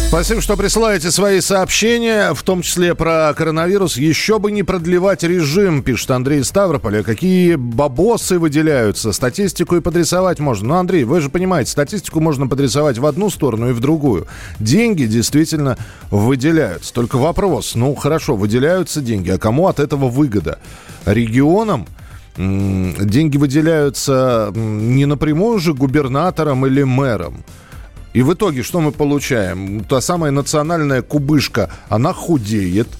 Спасибо, 0.09 0.41
что 0.41 0.57
присылаете 0.57 1.09
свои 1.09 1.39
сообщения, 1.39 2.33
в 2.33 2.43
том 2.43 2.63
числе 2.63 2.95
про 2.95 3.33
коронавирус. 3.33 3.95
Еще 3.95 4.39
бы 4.39 4.51
не 4.51 4.63
продлевать 4.63 5.23
режим, 5.23 5.81
пишет 5.81 6.11
Андрей 6.11 6.43
Ставрополя. 6.43 7.01
Какие 7.01 7.55
бабосы 7.55 8.39
выделяются. 8.39 9.13
Статистику 9.13 9.77
и 9.77 9.79
подрисовать 9.79 10.39
можно. 10.39 10.67
Ну, 10.67 10.75
Андрей, 10.75 11.05
вы 11.05 11.21
же 11.21 11.29
понимаете, 11.29 11.71
статистику 11.71 12.19
можно 12.19 12.45
подрисовать 12.49 12.97
в 12.97 13.05
одну 13.05 13.29
сторону 13.29 13.69
и 13.69 13.73
в 13.73 13.79
другую. 13.79 14.27
Деньги 14.59 15.05
действительно 15.05 15.77
выделяются. 16.11 16.93
Только 16.93 17.15
вопрос, 17.15 17.75
ну 17.75 17.95
хорошо, 17.95 18.35
выделяются 18.35 18.99
деньги, 18.99 19.29
а 19.29 19.37
кому 19.37 19.67
от 19.67 19.79
этого 19.79 20.09
выгода? 20.09 20.59
Регионам– 21.05 21.87
деньги 22.39 23.37
выделяются 23.37 24.51
не 24.55 25.05
напрямую 25.05 25.59
же 25.59 25.73
губернатором 25.73 26.65
или 26.65 26.83
мэром. 26.83 27.43
И 28.13 28.21
в 28.21 28.33
итоге 28.33 28.63
что 28.63 28.79
мы 28.79 28.91
получаем? 28.91 29.83
Та 29.83 30.01
самая 30.01 30.31
национальная 30.31 31.01
кубышка, 31.01 31.69
она 31.89 32.13
худеет– 32.13 32.87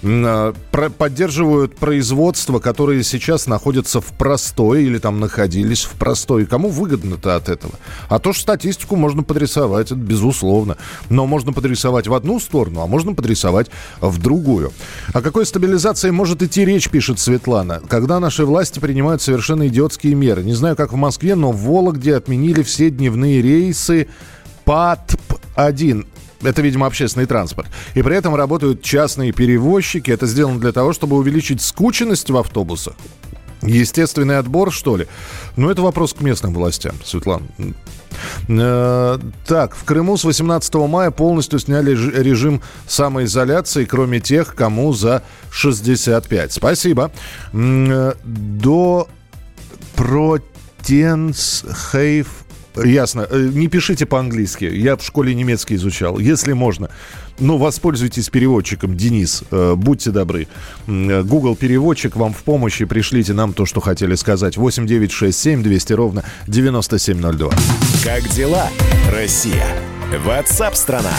поддерживают 0.00 1.76
производства, 1.76 2.58
которые 2.60 3.02
сейчас 3.02 3.46
находятся 3.46 4.00
в 4.00 4.06
простой 4.06 4.84
или 4.84 4.98
там 4.98 5.18
находились 5.20 5.84
в 5.84 5.92
простой. 5.92 6.46
Кому 6.46 6.68
выгодно-то 6.68 7.34
от 7.36 7.48
этого? 7.48 7.74
А 8.08 8.18
то, 8.18 8.32
что 8.32 8.42
статистику 8.42 8.96
можно 8.96 9.22
подрисовать, 9.22 9.86
это 9.86 9.96
безусловно. 9.96 10.76
Но 11.10 11.26
можно 11.26 11.52
подрисовать 11.52 12.06
в 12.06 12.14
одну 12.14 12.38
сторону, 12.38 12.80
а 12.80 12.86
можно 12.86 13.14
подрисовать 13.14 13.68
в 14.00 14.20
другую. 14.20 14.72
О 15.12 15.20
какой 15.20 15.46
стабилизации 15.46 16.10
может 16.10 16.42
идти 16.42 16.64
речь, 16.64 16.88
пишет 16.88 17.18
Светлана, 17.18 17.82
когда 17.88 18.20
наши 18.20 18.44
власти 18.44 18.78
принимают 18.78 19.20
совершенно 19.20 19.66
идиотские 19.66 20.14
меры. 20.14 20.44
Не 20.44 20.54
знаю, 20.54 20.76
как 20.76 20.92
в 20.92 20.96
Москве, 20.96 21.34
но 21.34 21.50
в 21.50 21.60
Вологде 21.62 22.14
отменили 22.14 22.62
все 22.62 22.90
дневные 22.90 23.42
рейсы 23.42 24.08
ПАТП-1 24.64 26.06
это, 26.42 26.62
видимо, 26.62 26.86
общественный 26.86 27.26
транспорт. 27.26 27.68
И 27.94 28.02
при 28.02 28.16
этом 28.16 28.34
работают 28.34 28.82
частные 28.82 29.32
перевозчики. 29.32 30.10
Это 30.10 30.26
сделано 30.26 30.60
для 30.60 30.72
того, 30.72 30.92
чтобы 30.92 31.16
увеличить 31.16 31.62
скученность 31.62 32.30
в 32.30 32.36
автобусах. 32.36 32.94
Естественный 33.62 34.38
отбор, 34.38 34.72
что 34.72 34.96
ли? 34.96 35.08
Ну, 35.56 35.68
это 35.68 35.82
вопрос 35.82 36.14
к 36.14 36.20
местным 36.20 36.54
властям, 36.54 36.94
Светлана. 37.04 37.44
Э, 38.48 39.18
так, 39.46 39.74
в 39.74 39.84
Крыму 39.84 40.16
с 40.16 40.24
18 40.24 40.74
мая 40.88 41.10
полностью 41.10 41.58
сняли 41.58 41.90
режим 41.90 42.62
самоизоляции, 42.86 43.84
кроме 43.84 44.20
тех, 44.20 44.54
кому 44.54 44.92
за 44.92 45.24
65. 45.50 46.52
Спасибо. 46.52 47.10
Э, 47.52 48.12
до 48.24 49.08
Протенсхейф 49.96 52.28
Ясно. 52.84 53.26
Э, 53.28 53.50
не 53.52 53.68
пишите 53.68 54.06
по-английски. 54.06 54.64
Я 54.64 54.96
в 54.96 55.02
школе 55.02 55.34
немецкий 55.34 55.76
изучал. 55.76 56.18
Если 56.18 56.52
можно, 56.52 56.90
ну, 57.38 57.56
воспользуйтесь 57.56 58.28
переводчиком, 58.28 58.96
Денис. 58.96 59.42
Э, 59.50 59.74
будьте 59.76 60.10
добры. 60.10 60.48
Э, 60.86 61.22
Google 61.22 61.56
переводчик 61.56 62.16
вам 62.16 62.32
в 62.32 62.42
помощь 62.42 62.80
и 62.80 62.84
пришлите 62.84 63.32
нам 63.32 63.52
то, 63.52 63.66
что 63.66 63.80
хотели 63.80 64.14
сказать. 64.14 64.56
8 64.56 64.86
9 64.86 65.10
6 65.12 65.38
7 65.38 65.62
200 65.62 65.92
ровно 65.92 66.24
9702. 66.46 67.50
Как 68.04 68.28
дела, 68.30 68.68
Россия? 69.12 69.66
Ватсап-страна! 70.24 71.14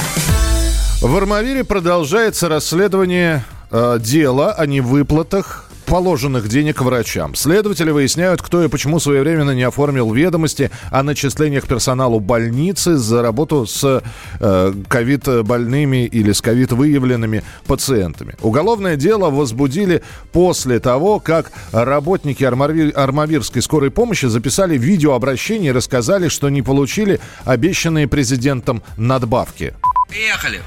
В 1.01 1.15
Армавире 1.15 1.63
продолжается 1.63 2.49
расследование 2.49 3.45
э, 3.71 3.99
дела 4.01 4.51
о 4.51 4.65
невыплатах 4.65 5.68
положенных 5.89 6.47
денег 6.47 6.81
врачам. 6.81 7.33
Следователи 7.33 7.89
выясняют, 7.89 8.41
кто 8.41 8.63
и 8.63 8.67
почему 8.67 8.99
своевременно 8.99 9.51
не 9.51 9.63
оформил 9.63 10.13
ведомости 10.13 10.69
о 10.91 11.01
начислениях 11.01 11.67
персоналу 11.67 12.19
больницы 12.19 12.95
за 12.95 13.23
работу 13.23 13.65
с 13.65 14.03
э, 14.39 14.73
ковид-больными 14.87 16.05
или 16.05 16.31
с 16.31 16.41
ковид-выявленными 16.41 17.43
пациентами. 17.65 18.35
Уголовное 18.41 18.95
дело 18.97 19.31
возбудили 19.31 20.03
после 20.31 20.79
того, 20.79 21.19
как 21.19 21.51
работники 21.71 22.43
Армавир, 22.43 22.93
Армавирской 22.95 23.63
скорой 23.63 23.89
помощи 23.89 24.27
записали 24.27 24.77
видеообращение 24.77 25.69
и 25.69 25.73
рассказали, 25.73 26.27
что 26.27 26.49
не 26.49 26.61
получили 26.61 27.19
обещанные 27.45 28.07
президентом 28.07 28.83
надбавки. 28.95 29.73
Поехали! 30.07 30.61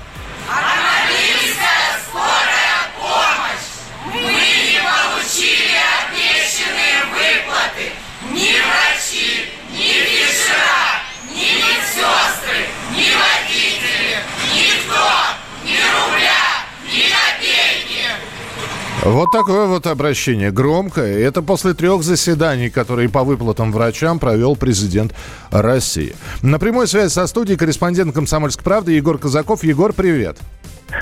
Вот 19.04 19.32
такое 19.32 19.66
вот 19.66 19.88
обращение. 19.88 20.52
Громкое. 20.52 21.26
Это 21.26 21.42
после 21.42 21.74
трех 21.74 22.04
заседаний, 22.04 22.70
которые 22.70 23.08
по 23.08 23.24
выплатам 23.24 23.72
врачам 23.72 24.20
провел 24.20 24.54
президент 24.54 25.12
России. 25.50 26.12
На 26.40 26.60
прямой 26.60 26.86
связи 26.86 27.08
со 27.08 27.26
студией 27.26 27.58
корреспондент 27.58 28.14
«Комсомольской 28.14 28.62
правды» 28.62 28.92
Егор 28.92 29.18
Казаков. 29.18 29.64
Егор, 29.64 29.92
привет. 29.92 30.38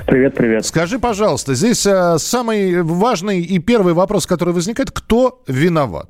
Привет, 0.07 0.35
привет. 0.35 0.64
Скажи, 0.64 0.99
пожалуйста, 0.99 1.52
здесь 1.52 1.87
а, 1.87 2.16
самый 2.19 2.80
важный 2.80 3.42
и 3.42 3.59
первый 3.59 3.92
вопрос, 3.92 4.26
который 4.26 4.54
возникает, 4.54 4.90
кто 4.90 5.42
виноват? 5.47 6.09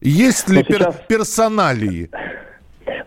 Есть 0.00 0.48
ли 0.48 0.58
ну, 0.58 0.64
сейчас... 0.64 0.94
пер- 0.94 1.06
персоналии? 1.08 2.08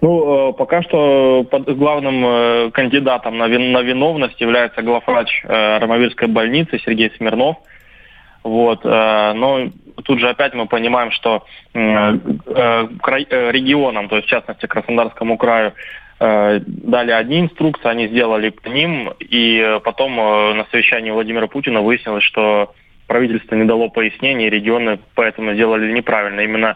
Ну, 0.02 0.50
э, 0.50 0.54
пока 0.58 0.82
что 0.82 1.48
главным 1.68 2.26
э, 2.26 2.72
кандидатом 2.72 3.38
на, 3.38 3.48
вин, 3.48 3.72
на 3.72 3.82
виновность 3.82 4.42
является 4.42 4.82
главврач 4.82 5.42
э, 5.46 5.78
Ромовирской 5.78 6.28
больницы 6.28 6.80
Сергей 6.80 7.14
Смирнов– 7.16 7.56
вот, 8.44 8.82
э, 8.84 9.34
но 9.34 9.70
тут 10.04 10.20
же 10.20 10.30
опять 10.30 10.54
мы 10.54 10.66
понимаем, 10.66 11.12
что 11.12 11.46
э, 11.74 11.80
э, 11.80 12.88
регионам, 13.52 14.08
то 14.08 14.16
есть 14.18 14.28
в 14.28 14.32
частности 14.32 14.66
Краснодарскому 14.66 15.38
краю, 15.38 15.74
дали 16.20 17.12
одни 17.12 17.40
инструкции, 17.40 17.88
они 17.88 18.10
сделали 18.10 18.50
по 18.50 18.68
ним, 18.68 19.14
и 19.22 19.80
потом 19.86 20.18
на 20.18 20.66
совещании 20.70 21.12
Владимира 21.12 21.48
Путина 21.48 21.82
выяснилось, 21.82 22.26
что 22.26 22.74
правительство 23.08 23.56
не 23.56 23.64
дало 23.64 23.88
пояснений, 23.88 24.50
регионы 24.50 25.00
поэтому 25.16 25.54
сделали 25.54 25.94
неправильно. 25.94 26.42
Именно 26.42 26.76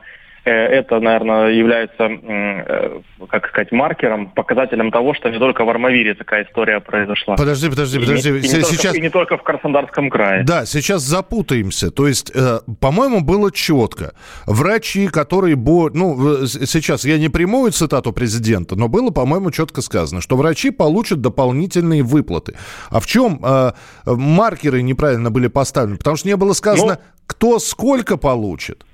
это, 0.50 1.00
наверное, 1.00 1.52
является, 1.52 2.04
э, 2.04 3.02
как 3.30 3.48
сказать, 3.48 3.72
маркером, 3.72 4.32
показателем 4.32 4.92
того, 4.92 5.14
что 5.14 5.30
не 5.30 5.40
только 5.40 5.64
в 5.64 5.70
Армавире 5.70 6.14
такая 6.16 6.44
история 6.44 6.80
произошла. 6.82 7.36
Подожди, 7.36 7.70
подожди, 7.70 8.00
подожди. 8.00 8.30
И, 8.30 8.32
и, 8.32 8.42
не, 8.42 8.48
сейчас... 8.48 8.82
только, 8.82 8.98
и 8.98 9.02
не 9.02 9.10
только 9.10 9.38
в 9.38 9.44
Краснодарском 9.44 10.10
крае. 10.10 10.44
Да, 10.44 10.66
сейчас 10.66 11.02
запутаемся. 11.04 11.92
То 11.92 12.08
есть, 12.08 12.32
э, 12.36 12.60
по-моему, 12.82 13.22
было 13.22 13.52
четко. 13.52 14.14
Врачи, 14.46 15.08
которые... 15.08 15.56
Бо... 15.56 15.90
Ну, 15.90 16.46
сейчас 16.46 17.06
я 17.06 17.18
не 17.18 17.30
прямую 17.30 17.72
цитату 17.72 18.12
президента, 18.12 18.76
но 18.76 18.90
было, 18.90 19.12
по-моему, 19.12 19.52
четко 19.52 19.82
сказано, 19.82 20.22
что 20.22 20.36
врачи 20.36 20.72
получат 20.72 21.22
дополнительные 21.22 22.04
выплаты. 22.04 22.56
А 22.90 23.00
в 23.00 23.08
чем 23.08 23.40
э, 23.44 23.72
маркеры 24.06 24.82
неправильно 24.82 25.32
были 25.32 25.48
поставлены? 25.48 25.98
Потому 25.98 26.18
что 26.18 26.28
не 26.28 26.36
было 26.36 26.52
сказано, 26.54 27.00
ну... 27.00 27.24
кто 27.28 27.60
сколько 27.60 28.18
получит. 28.18 28.86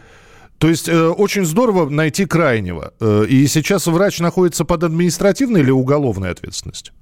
То 0.59 0.68
есть 0.68 0.88
э, 0.88 1.09
очень 1.09 1.44
здорово 1.44 1.88
найти 1.88 2.24
крайнего. 2.24 2.92
Э, 3.00 3.24
и 3.28 3.46
сейчас 3.46 3.87
врач 3.87 4.20
находится 4.20 4.64
под 4.64 4.85
административной 4.85 5.61
или 5.61 5.70
уголовной 5.70 6.31
ответственностью? 6.31 6.94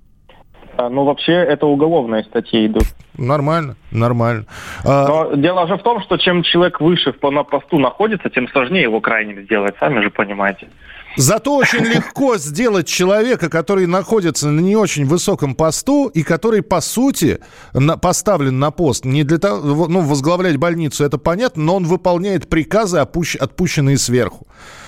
А, 0.80 0.88
ну, 0.88 1.04
вообще, 1.04 1.32
это 1.32 1.66
уголовные 1.66 2.24
статьи 2.24 2.66
идут. 2.66 2.84
Нормально, 3.18 3.76
нормально. 3.90 4.46
А... 4.82 5.06
Но 5.06 5.34
дело 5.36 5.66
же 5.68 5.76
в 5.76 5.82
том, 5.82 6.00
что 6.00 6.16
чем 6.16 6.42
человек 6.42 6.80
выше 6.80 7.14
на 7.22 7.44
посту 7.44 7.78
находится, 7.78 8.30
тем 8.30 8.48
сложнее 8.48 8.84
его 8.84 9.00
крайним 9.02 9.42
сделать, 9.42 9.74
сами 9.78 10.00
же 10.00 10.10
понимаете. 10.10 10.68
Зато 11.16 11.54
очень 11.54 11.84
легко 11.84 12.38
сделать 12.38 12.88
человека, 12.88 13.50
который 13.50 13.86
находится 13.86 14.48
на 14.48 14.60
не 14.60 14.74
очень 14.74 15.04
высоком 15.04 15.54
посту 15.54 16.06
и 16.06 16.22
который, 16.22 16.62
по 16.62 16.80
сути, 16.80 17.40
на, 17.74 17.98
поставлен 17.98 18.58
на 18.58 18.70
пост 18.70 19.04
не 19.04 19.22
для 19.22 19.36
того, 19.36 19.86
ну, 19.86 20.00
возглавлять 20.00 20.56
больницу, 20.56 21.04
это 21.04 21.18
понятно, 21.18 21.62
но 21.64 21.76
он 21.76 21.84
выполняет 21.84 22.48
приказы, 22.48 22.98
опущ, 22.98 23.36
отпущенные 23.36 23.98
сверху. 23.98 24.46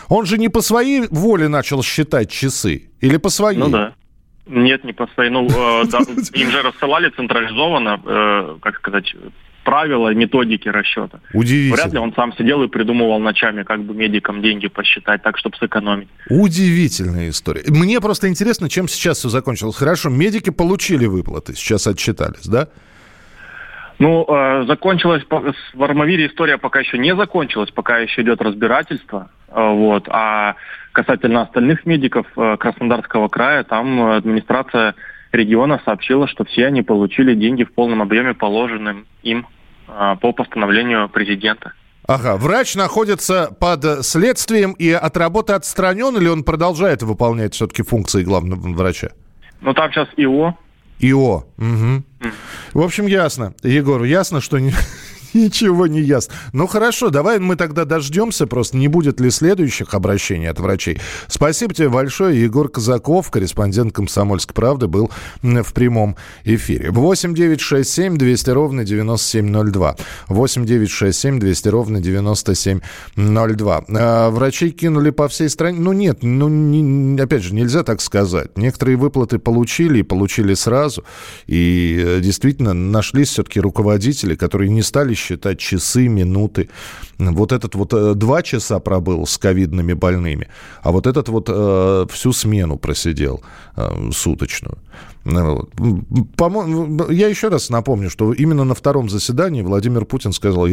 Он 0.08 0.24
же 0.24 0.38
не 0.38 0.48
по 0.48 0.62
своей 0.62 1.06
воле 1.10 1.48
начал 1.48 1.82
считать 1.82 2.30
часы 2.30 2.90
или 3.00 3.18
по 3.18 3.28
своей? 3.28 3.58
Ну 3.58 3.68
да. 3.68 3.94
Нет, 4.46 4.84
не 4.84 4.92
постоянно. 4.92 5.42
Ну, 5.42 5.48
э, 5.48 5.84
да, 5.90 5.98
им 5.98 6.50
же 6.50 6.62
рассылали 6.62 7.10
централизованно, 7.10 8.00
э, 8.04 8.58
как 8.60 8.76
сказать, 8.76 9.14
правила, 9.64 10.12
методики 10.14 10.68
расчета. 10.68 11.20
Удивительно. 11.32 11.76
Вряд 11.76 11.92
ли 11.92 11.98
он 11.98 12.12
сам 12.14 12.32
сидел 12.36 12.62
и 12.62 12.68
придумывал 12.68 13.20
ночами, 13.20 13.62
как 13.62 13.84
бы 13.84 13.94
медикам 13.94 14.42
деньги 14.42 14.68
посчитать, 14.68 15.22
так, 15.22 15.38
чтобы 15.38 15.56
сэкономить. 15.56 16.08
Удивительная 16.28 17.30
история. 17.30 17.62
Мне 17.68 18.00
просто 18.00 18.28
интересно, 18.28 18.68
чем 18.68 18.88
сейчас 18.88 19.18
все 19.18 19.28
закончилось. 19.28 19.76
Хорошо, 19.76 20.10
медики 20.10 20.50
получили 20.50 21.06
выплаты, 21.06 21.54
сейчас 21.54 21.86
отчитались, 21.86 22.46
да? 22.46 22.68
Ну, 24.02 24.26
э, 24.26 24.64
закончилась, 24.66 25.22
в 25.30 25.82
Армавире 25.84 26.26
история 26.26 26.58
пока 26.58 26.80
еще 26.80 26.98
не 26.98 27.14
закончилась, 27.14 27.70
пока 27.70 27.98
еще 27.98 28.22
идет 28.22 28.42
разбирательство. 28.42 29.30
Э, 29.46 29.72
вот. 29.72 30.08
А 30.08 30.56
касательно 30.90 31.42
остальных 31.42 31.86
медиков 31.86 32.26
э, 32.36 32.56
Краснодарского 32.56 33.28
края, 33.28 33.62
там 33.62 34.02
администрация 34.10 34.96
региона 35.30 35.80
сообщила, 35.84 36.26
что 36.26 36.44
все 36.44 36.66
они 36.66 36.82
получили 36.82 37.36
деньги 37.36 37.62
в 37.62 37.72
полном 37.72 38.02
объеме, 38.02 38.34
положенным 38.34 39.06
им 39.22 39.46
э, 39.86 40.16
по 40.20 40.32
постановлению 40.32 41.08
президента. 41.08 41.72
Ага, 42.08 42.36
врач 42.38 42.74
находится 42.74 43.56
под 43.60 44.04
следствием 44.04 44.72
и 44.72 44.90
от 44.90 45.16
работы 45.16 45.52
отстранен, 45.52 46.16
или 46.16 46.26
он 46.26 46.42
продолжает 46.42 47.04
выполнять 47.04 47.54
все-таки 47.54 47.84
функции 47.84 48.24
главного 48.24 48.74
врача? 48.74 49.10
Ну, 49.60 49.72
там 49.74 49.92
сейчас 49.92 50.08
ИО. 50.16 50.56
ИО. 51.02 51.44
Угу. 51.58 52.02
В 52.74 52.80
общем, 52.80 53.06
ясно. 53.06 53.54
Егор, 53.62 54.02
ясно, 54.04 54.40
что 54.40 54.58
не, 54.58 54.72
Ничего 55.34 55.86
не 55.86 56.00
ясно. 56.00 56.34
Ну 56.52 56.66
хорошо, 56.66 57.10
давай 57.10 57.38
мы 57.38 57.56
тогда 57.56 57.84
дождемся, 57.84 58.46
просто 58.46 58.76
не 58.76 58.88
будет 58.88 59.20
ли 59.20 59.30
следующих 59.30 59.94
обращений 59.94 60.48
от 60.48 60.60
врачей. 60.60 60.98
Спасибо 61.28 61.74
тебе 61.74 61.88
большое. 61.88 62.40
Егор 62.40 62.68
Казаков, 62.68 63.30
корреспондент 63.30 63.94
«Комсомольской 63.94 64.54
правды», 64.54 64.86
был 64.86 65.10
в 65.42 65.72
прямом 65.72 66.16
эфире. 66.44 66.90
8 66.90 67.34
9 67.34 67.60
6 67.60 67.90
7 67.90 68.16
200 68.16 68.50
ровно 68.50 68.84
9702. 68.84 69.96
8 70.28 70.66
9 70.66 70.90
6 70.90 71.18
7 71.18 71.38
200 71.38 71.68
ровно 71.68 72.00
9702. 72.00 73.84
А, 73.88 74.30
врачей 74.30 74.70
кинули 74.70 75.10
по 75.10 75.28
всей 75.28 75.48
стране. 75.48 75.78
Ну 75.78 75.92
нет, 75.92 76.18
ну 76.22 76.48
не, 76.48 77.20
опять 77.20 77.42
же, 77.42 77.54
нельзя 77.54 77.82
так 77.82 78.00
сказать. 78.00 78.56
Некоторые 78.56 78.96
выплаты 78.96 79.38
получили 79.38 80.00
и 80.00 80.02
получили 80.02 80.54
сразу. 80.54 81.04
И 81.46 82.02
э, 82.04 82.20
действительно 82.20 82.72
нашлись 82.72 83.28
все-таки 83.28 83.60
руководители, 83.60 84.34
которые 84.34 84.70
не 84.70 84.82
стали 84.82 85.12
считать 85.22 85.58
часы, 85.58 86.08
минуты. 86.08 86.68
Вот 87.30 87.52
этот 87.52 87.74
вот 87.74 87.92
э, 87.92 88.14
два 88.14 88.42
часа 88.42 88.78
пробыл 88.78 89.26
с 89.26 89.38
ковидными 89.38 89.92
больными, 89.92 90.48
а 90.82 90.92
вот 90.92 91.06
этот 91.06 91.28
вот 91.28 91.48
э, 91.48 92.06
всю 92.10 92.32
смену 92.32 92.78
просидел 92.78 93.42
э, 93.76 94.10
суточную. 94.12 94.78
Ну, 95.24 95.68
я 97.10 97.28
еще 97.28 97.48
раз 97.48 97.70
напомню, 97.70 98.10
что 98.10 98.32
именно 98.32 98.64
на 98.64 98.74
втором 98.74 99.08
заседании 99.08 99.62
Владимир 99.62 100.04
Путин 100.04 100.32
сказал, 100.32 100.66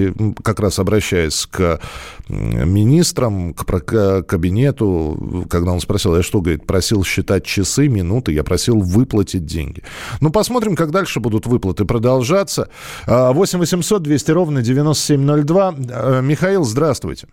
как 0.43 0.59
раз 0.59 0.79
обращаясь 0.79 1.45
к 1.45 1.79
министрам, 2.27 3.53
к 3.53 4.23
кабинету, 4.23 5.45
когда 5.49 5.71
он 5.71 5.79
спросил, 5.79 6.15
я 6.15 6.23
что, 6.23 6.41
говорит, 6.41 6.65
просил 6.65 7.03
считать 7.03 7.45
часы, 7.45 7.87
минуты, 7.87 8.31
я 8.33 8.43
просил 8.43 8.79
выплатить 8.79 9.45
деньги. 9.45 9.83
Ну, 10.19 10.31
посмотрим, 10.31 10.75
как 10.75 10.89
дальше 10.91 11.19
будут 11.19 11.45
выплаты 11.45 11.85
продолжаться. 11.85 12.69
8 13.05 13.59
800 13.59 14.01
200 14.01 14.31
ровно 14.31 14.61
9702. 14.61 15.75
Э, 15.89 16.21
Михаил, 16.39 16.63
здравствуйте. 16.63 17.27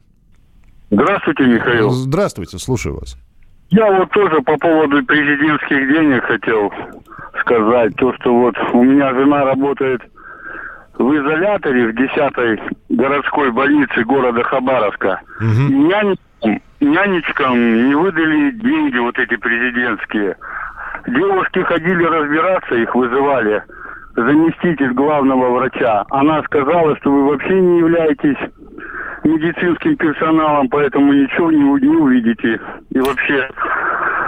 Здравствуйте, 0.90 1.44
Михаил. 1.44 1.90
Здравствуйте, 1.90 2.58
слушаю 2.58 2.96
вас. 2.96 3.16
Я 3.70 3.88
вот 3.92 4.10
тоже 4.10 4.42
по 4.42 4.56
поводу 4.56 5.04
президентских 5.04 5.78
денег 5.92 6.24
хотел 6.24 6.72
сказать. 7.40 7.94
То, 7.98 8.12
что 8.14 8.34
вот 8.34 8.56
у 8.72 8.82
меня 8.82 9.14
жена 9.14 9.44
работает 9.44 10.02
в 10.98 11.04
изоляторе 11.04 11.86
в 11.86 11.94
10-й 11.94 12.60
городской 12.88 13.52
больнице 13.52 14.02
города 14.02 14.42
Хабаровска. 14.42 15.20
Угу. 15.38 15.72
Нянечкам, 15.72 16.60
нянечкам 16.80 17.88
не 17.88 17.94
выдали 17.94 18.50
деньги 18.50 18.98
вот 18.98 19.16
эти 19.20 19.36
президентские. 19.36 20.36
Девушки 21.06 21.60
ходили 21.60 22.02
разбираться, 22.02 22.74
их 22.74 22.92
вызывали 22.92 23.62
заместитель 24.16 24.94
главного 24.94 25.50
врача. 25.50 26.04
Она 26.10 26.42
сказала, 26.42 26.96
что 26.96 27.12
вы 27.12 27.28
вообще 27.28 27.54
не 27.54 27.78
являетесь 27.78 28.38
медицинским 29.26 29.96
персоналом, 29.96 30.68
поэтому 30.68 31.12
ничего 31.12 31.50
не, 31.50 31.86
не 31.86 31.96
увидите. 31.96 32.60
И 32.90 32.98
вообще... 32.98 33.48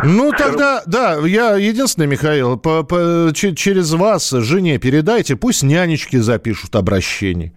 Ну, 0.04 0.32
тогда, 0.36 0.82
да, 0.86 1.16
я 1.26 1.56
единственный, 1.56 2.06
Михаил, 2.06 2.56
по, 2.56 2.84
по, 2.84 3.30
через 3.34 3.92
вас 3.94 4.30
жене 4.30 4.78
передайте, 4.78 5.34
пусть 5.34 5.62
нянечки 5.62 6.16
запишут 6.16 6.76
обращение. 6.76 7.52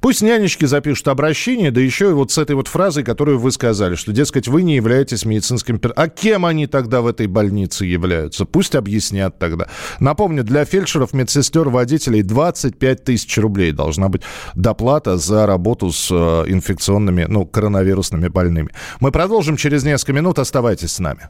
Пусть 0.00 0.22
нянечки 0.22 0.64
запишут 0.64 1.08
обращение, 1.08 1.70
да 1.70 1.80
еще 1.80 2.10
и 2.10 2.12
вот 2.12 2.30
с 2.30 2.38
этой 2.38 2.54
вот 2.54 2.68
фразой, 2.68 3.02
которую 3.02 3.38
вы 3.38 3.50
сказали, 3.50 3.94
что, 3.96 4.12
дескать, 4.12 4.48
вы 4.48 4.62
не 4.62 4.76
являетесь 4.76 5.24
медицинским... 5.24 5.80
А 5.96 6.08
кем 6.08 6.46
они 6.46 6.66
тогда 6.66 7.00
в 7.00 7.06
этой 7.06 7.26
больнице 7.26 7.84
являются? 7.84 8.44
Пусть 8.44 8.74
объяснят 8.74 9.38
тогда. 9.38 9.68
Напомню, 9.98 10.44
для 10.44 10.64
фельдшеров, 10.64 11.12
медсестер, 11.12 11.68
водителей 11.68 12.22
25 12.22 13.04
тысяч 13.04 13.38
рублей 13.38 13.72
должна 13.72 14.08
быть 14.08 14.22
доплата 14.54 15.16
за 15.16 15.46
работу 15.46 15.90
с 15.90 16.08
э, 16.10 16.44
инфекционными, 16.46 17.26
ну, 17.28 17.44
коронавирусными 17.44 18.28
больными. 18.28 18.70
Мы 19.00 19.10
продолжим 19.10 19.56
через 19.56 19.84
несколько 19.84 20.12
минут. 20.12 20.38
Оставайтесь 20.38 20.92
с 20.92 20.98
нами. 21.00 21.28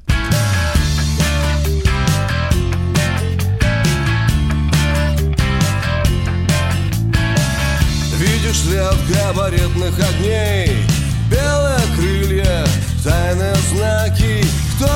Свет 8.58 8.96
габаритных 9.08 9.94
огней. 9.98 10.84
Белые 11.30 11.78
крылья, 11.96 12.66
тайные 13.04 13.54
знаки. 13.70 14.44
Кто 14.74 14.88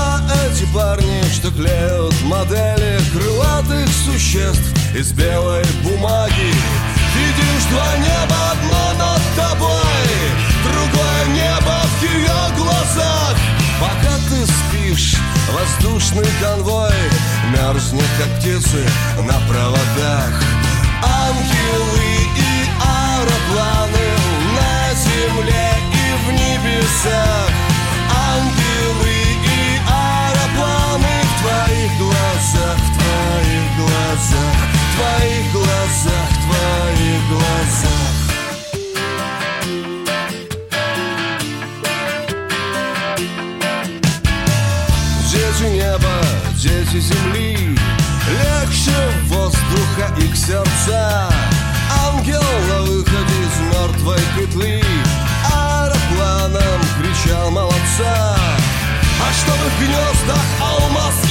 эти 0.47 0.65
парни, 0.73 1.23
что 1.33 1.51
клеют 1.51 2.15
модели 2.23 3.01
Крылатых 3.13 3.89
существ 4.05 4.63
из 4.95 5.13
белой 5.13 5.65
бумаги? 5.83 6.53
Видишь 7.15 7.65
два 7.71 7.97
неба, 7.99 8.37
одно 8.53 9.05
над 9.05 9.23
тобой 9.37 10.13
Другое 10.65 11.25
небо 11.35 11.81
в 11.99 12.03
ее 12.03 12.57
глазах. 12.57 13.37
Пока 13.81 14.15
ты 14.29 14.47
спишь, 14.47 15.17
воздушный 15.53 16.29
конвой 16.41 16.95
Мерзнет, 17.51 18.05
как 18.19 18.39
птицы 18.39 18.87
на 19.19 19.35
проводах. 19.49 20.43
Ангелы 21.03 22.13
аэропланы 23.53 24.09
на 24.57 24.95
земле 24.95 25.71
и 25.93 26.07
в 26.25 26.33
небесах. 26.33 27.51
Ангелы 28.35 29.15
и 29.45 29.81
аэропланы 29.89 31.17
в 31.23 31.43
твоих 31.43 31.91
глазах, 31.99 32.79
в 32.79 32.91
твоих 32.97 33.67
глазах 33.77 34.55
В 34.73 34.97
твоих 34.97 35.53
глазах, 35.53 36.29
в 36.31 36.37
твоих 36.47 37.21
глазах. 37.29 38.13
Дети 45.31 45.67
неба, 45.73 46.17
дети 46.57 47.01
земли 47.01 47.79
Легче 48.29 48.97
воздуха 49.29 50.15
их 50.19 50.37
сердца 50.37 51.32
мертвой 54.03 54.19
петли 54.37 54.83
Аэропланом 55.53 56.81
кричал 56.99 57.51
молодца. 57.51 58.37
А 58.37 59.33
что 59.33 59.53
в 59.53 59.81
гнездах 59.81 60.45
алмаз 60.61 61.22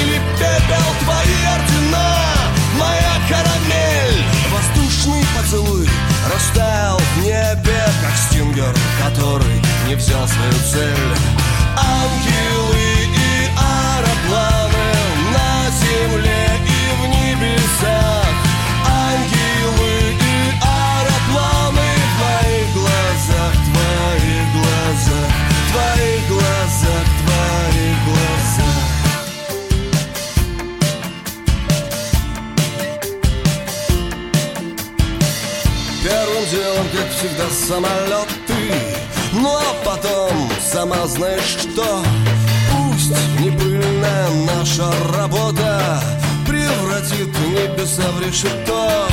в 48.32 48.34
решето 48.34 49.08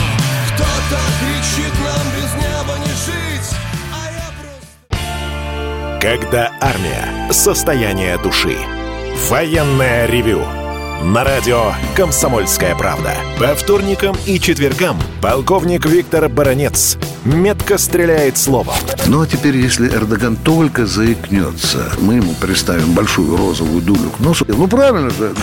Кто-то 0.54 1.00
кричит 1.20 1.74
нам 1.84 2.06
без 2.14 2.34
неба 2.34 2.78
не 2.78 2.92
жить 2.92 3.54
когда 6.00 6.52
армия. 6.60 7.32
Состояние 7.32 8.18
души. 8.18 8.56
Военное 9.28 10.06
ревю. 10.06 10.42
На 11.02 11.24
радио 11.24 11.72
«Комсомольская 11.96 12.76
правда». 12.76 13.14
По 13.40 13.56
вторникам 13.56 14.16
и 14.24 14.38
четвергам 14.38 14.96
полковник 15.20 15.86
Виктор 15.86 16.28
Баранец 16.28 16.96
метко 17.24 17.78
стреляет 17.78 18.36
словом. 18.36 18.74
Ну 19.06 19.22
а 19.22 19.26
теперь, 19.26 19.56
если 19.56 19.88
Эрдоган 19.88 20.36
только 20.36 20.86
заикнется, 20.86 21.90
мы 22.00 22.14
ему 22.14 22.34
представим 22.34 22.92
большую 22.92 23.36
розовую 23.36 23.82
дулю 23.82 24.10
к 24.10 24.20
носу. 24.20 24.44
Ну 24.48 24.66
правильно 24.68 25.10
же. 25.10 25.34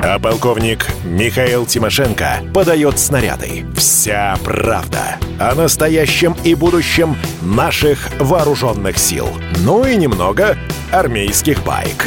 А 0.00 0.18
полковник 0.18 0.86
Михаил 1.04 1.66
Тимошенко 1.66 2.42
подает 2.52 2.98
снаряды. 2.98 3.66
Вся 3.76 4.36
правда 4.44 5.16
о 5.38 5.54
настоящем 5.54 6.36
и 6.44 6.54
будущем 6.54 7.16
наших 7.42 8.08
вооруженных 8.18 8.98
сил. 8.98 9.28
Ну 9.60 9.84
и 9.84 9.96
немного 9.96 10.56
армейских 10.90 11.62
байк. 11.64 12.06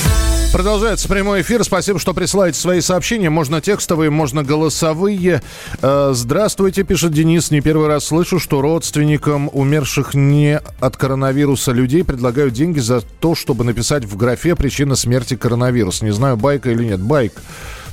Продолжается 0.51 1.07
прямой 1.07 1.41
эфир. 1.41 1.63
Спасибо, 1.63 1.97
что 1.97 2.13
присылаете 2.13 2.59
свои 2.59 2.81
сообщения. 2.81 3.29
Можно 3.29 3.61
текстовые, 3.61 4.09
можно 4.09 4.43
голосовые. 4.43 5.41
Э, 5.81 6.11
Здравствуйте, 6.13 6.83
пишет 6.83 7.13
Денис. 7.13 7.51
Не 7.51 7.61
первый 7.61 7.87
раз 7.87 8.05
слышу, 8.05 8.37
что 8.37 8.61
родственникам 8.61 9.49
умерших 9.53 10.13
не 10.13 10.59
от 10.81 10.97
коронавируса 10.97 11.71
людей 11.71 12.03
предлагают 12.03 12.53
деньги 12.53 12.79
за 12.79 12.99
то, 12.99 13.33
чтобы 13.33 13.63
написать 13.63 14.03
в 14.03 14.17
графе 14.17 14.57
причина 14.57 14.95
смерти 14.95 15.37
коронавирус. 15.37 16.01
Не 16.01 16.11
знаю, 16.11 16.35
байка 16.35 16.69
или 16.69 16.83
нет. 16.83 16.99
Байк. 16.99 17.31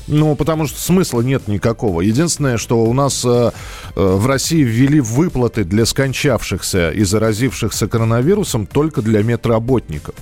Ну, 0.08 0.34
потому 0.34 0.66
что 0.66 0.80
смысла 0.80 1.20
нет 1.20 1.46
никакого. 1.46 2.00
Единственное, 2.00 2.58
что 2.58 2.84
у 2.84 2.92
нас 2.92 3.24
э, 3.24 3.52
э, 3.94 4.02
в 4.02 4.26
России 4.26 4.64
ввели 4.64 4.98
выплаты 4.98 5.62
для 5.62 5.86
скончавшихся 5.86 6.90
и 6.90 7.04
заразившихся 7.04 7.86
коронавирусом 7.86 8.66
только 8.66 9.00
для 9.00 9.22
медработников. 9.22 10.16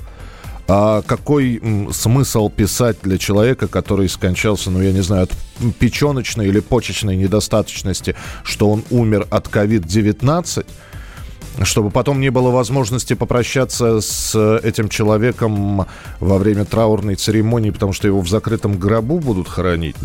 А 0.69 1.03
какой 1.03 1.63
смысл 1.93 2.49
писать 2.49 2.97
для 3.03 3.19
человека, 3.19 3.69
который 3.69 4.09
скончался, 4.09 4.71
ну, 4.71 4.83
я 4.83 4.93
не 4.93 5.01
знаю, 5.03 5.25
от 5.25 5.75
печеночной 5.79 6.49
или 6.49 6.61
почечной 6.61 7.17
недостаточности, 7.17 8.17
что 8.43 8.71
он 8.71 8.83
умер 8.91 9.29
от 9.31 9.47
COVID-19, 9.47 10.67
чтобы 11.63 11.91
потом 11.91 12.21
не 12.21 12.31
было 12.31 12.51
возможности 12.51 13.15
попрощаться 13.15 14.01
с 14.01 14.59
этим 14.63 14.89
человеком 14.89 15.87
во 16.21 16.39
время 16.39 16.65
траурной 16.65 17.15
церемонии, 17.15 17.71
потому 17.71 17.93
что 17.93 18.07
его 18.09 18.21
в 18.21 18.29
закрытом 18.29 18.79
гробу 18.79 19.19
будут 19.19 19.49
хоронить. 19.49 19.97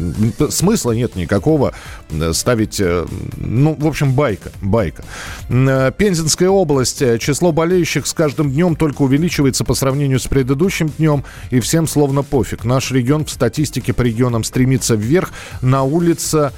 Смысла 0.49 0.91
нет 0.91 1.15
никакого 1.15 1.73
э, 2.09 2.33
ставить... 2.33 2.79
э, 2.79 3.05
Ну, 3.37 3.75
в 3.77 3.87
общем, 3.87 4.13
байка, 4.13 4.51
байка. 4.61 5.03
Э, 5.49 5.91
Пензенская 5.95 6.49
область. 6.49 7.01
э, 7.01 7.17
Число 7.17 7.51
болеющих 7.51 8.07
с 8.07 8.13
каждым 8.13 8.51
днем 8.51 8.75
только 8.75 9.01
увеличивается 9.01 9.63
по 9.63 9.73
сравнению 9.73 10.19
с 10.19 10.27
предыдущим 10.27 10.89
днем, 10.89 11.23
и 11.49 11.59
всем 11.59 11.87
словно 11.87 12.23
пофиг. 12.23 12.63
Наш 12.63 12.91
регион 12.91 13.25
в 13.25 13.29
статистике 13.29 13.93
по 13.93 14.01
регионам 14.01 14.43
стремится 14.43 14.95
вверх. 14.95 15.31
На 15.61 15.83
улице 15.83 16.51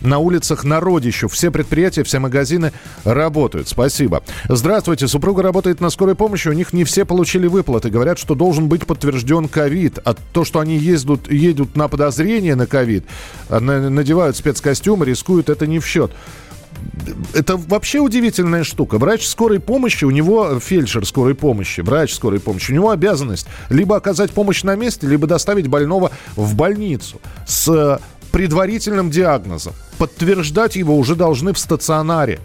на 0.00 0.18
улицах 0.18 0.64
народищу. 0.64 1.28
Все 1.28 1.50
предприятия, 1.50 2.04
все 2.04 2.18
магазины 2.18 2.72
работают. 3.04 3.68
Спасибо. 3.68 4.22
Здравствуйте. 4.48 5.08
Супруга 5.08 5.42
работает 5.42 5.80
на 5.80 5.90
скорой 5.90 6.14
помощи. 6.14 6.48
У 6.48 6.52
них 6.52 6.72
не 6.72 6.84
все 6.84 7.04
получили 7.04 7.46
выплаты. 7.46 7.90
Говорят, 7.90 8.18
что 8.18 8.34
должен 8.34 8.68
быть 8.68 8.86
подтвержден 8.86 9.48
ковид. 9.48 9.98
А 10.04 10.14
то, 10.32 10.44
что 10.44 10.60
они 10.60 10.76
ездят, 10.76 11.30
едут 11.30 11.76
на 11.76 11.88
подозрение 11.88 12.54
на 12.54 12.66
ковид, 12.66 13.04
а 13.48 13.60
на- 13.60 13.90
надевают 13.90 14.36
спецкостюмы, 14.36 15.06
рискуют, 15.06 15.48
это 15.48 15.66
не 15.66 15.78
в 15.78 15.86
счет. 15.86 16.12
Это 17.32 17.56
вообще 17.56 18.00
удивительная 18.00 18.64
штука. 18.64 18.98
Врач 18.98 19.26
скорой 19.26 19.60
помощи, 19.60 20.04
у 20.04 20.10
него 20.10 20.58
фельдшер 20.60 21.06
скорой 21.06 21.34
помощи, 21.34 21.80
врач 21.80 22.14
скорой 22.14 22.40
помощи, 22.40 22.70
у 22.70 22.74
него 22.74 22.90
обязанность 22.90 23.46
либо 23.70 23.96
оказать 23.96 24.30
помощь 24.30 24.62
на 24.62 24.76
месте, 24.76 25.06
либо 25.06 25.26
доставить 25.26 25.68
больного 25.68 26.10
в 26.34 26.54
больницу 26.54 27.20
с 27.46 27.68
э, 27.68 27.98
предварительным 28.36 29.08
диагнозом. 29.08 29.72
Подтверждать 29.96 30.76
его 30.76 30.98
уже 30.98 31.14
должны 31.14 31.54
в 31.54 31.58
стационаре. 31.58 32.38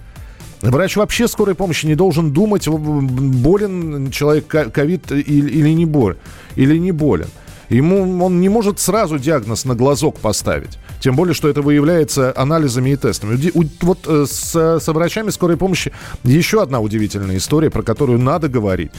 Врач 0.62 0.96
вообще 0.96 1.28
скорой 1.28 1.54
помощи 1.54 1.86
не 1.86 1.96
должен 1.96 2.32
думать, 2.32 2.66
болен 2.66 4.10
человек 4.10 4.48
ко- 4.48 4.70
ковид 4.70 5.12
или, 5.12 5.74
не 5.74 5.86
болен. 5.86 6.18
Или 6.56 6.78
не 6.78 6.94
болен. 6.94 7.28
Ему 7.68 8.24
он 8.24 8.40
не 8.40 8.48
может 8.48 8.80
сразу 8.80 9.20
диагноз 9.20 9.66
на 9.66 9.76
глазок 9.76 10.18
поставить. 10.20 10.78
Тем 11.02 11.18
более, 11.18 11.34
что 11.34 11.50
это 11.50 11.62
выявляется 11.62 12.34
анализами 12.38 12.92
и 12.92 12.96
тестами. 12.96 13.38
Вот 13.82 14.00
э, 14.08 14.26
с, 14.30 14.80
со 14.80 14.94
врачами 14.94 15.30
скорой 15.30 15.58
помощи 15.58 15.92
еще 16.24 16.62
одна 16.62 16.80
удивительная 16.80 17.36
история, 17.36 17.70
про 17.70 17.82
которую 17.82 18.20
надо 18.20 18.48
говорить. 18.48 18.92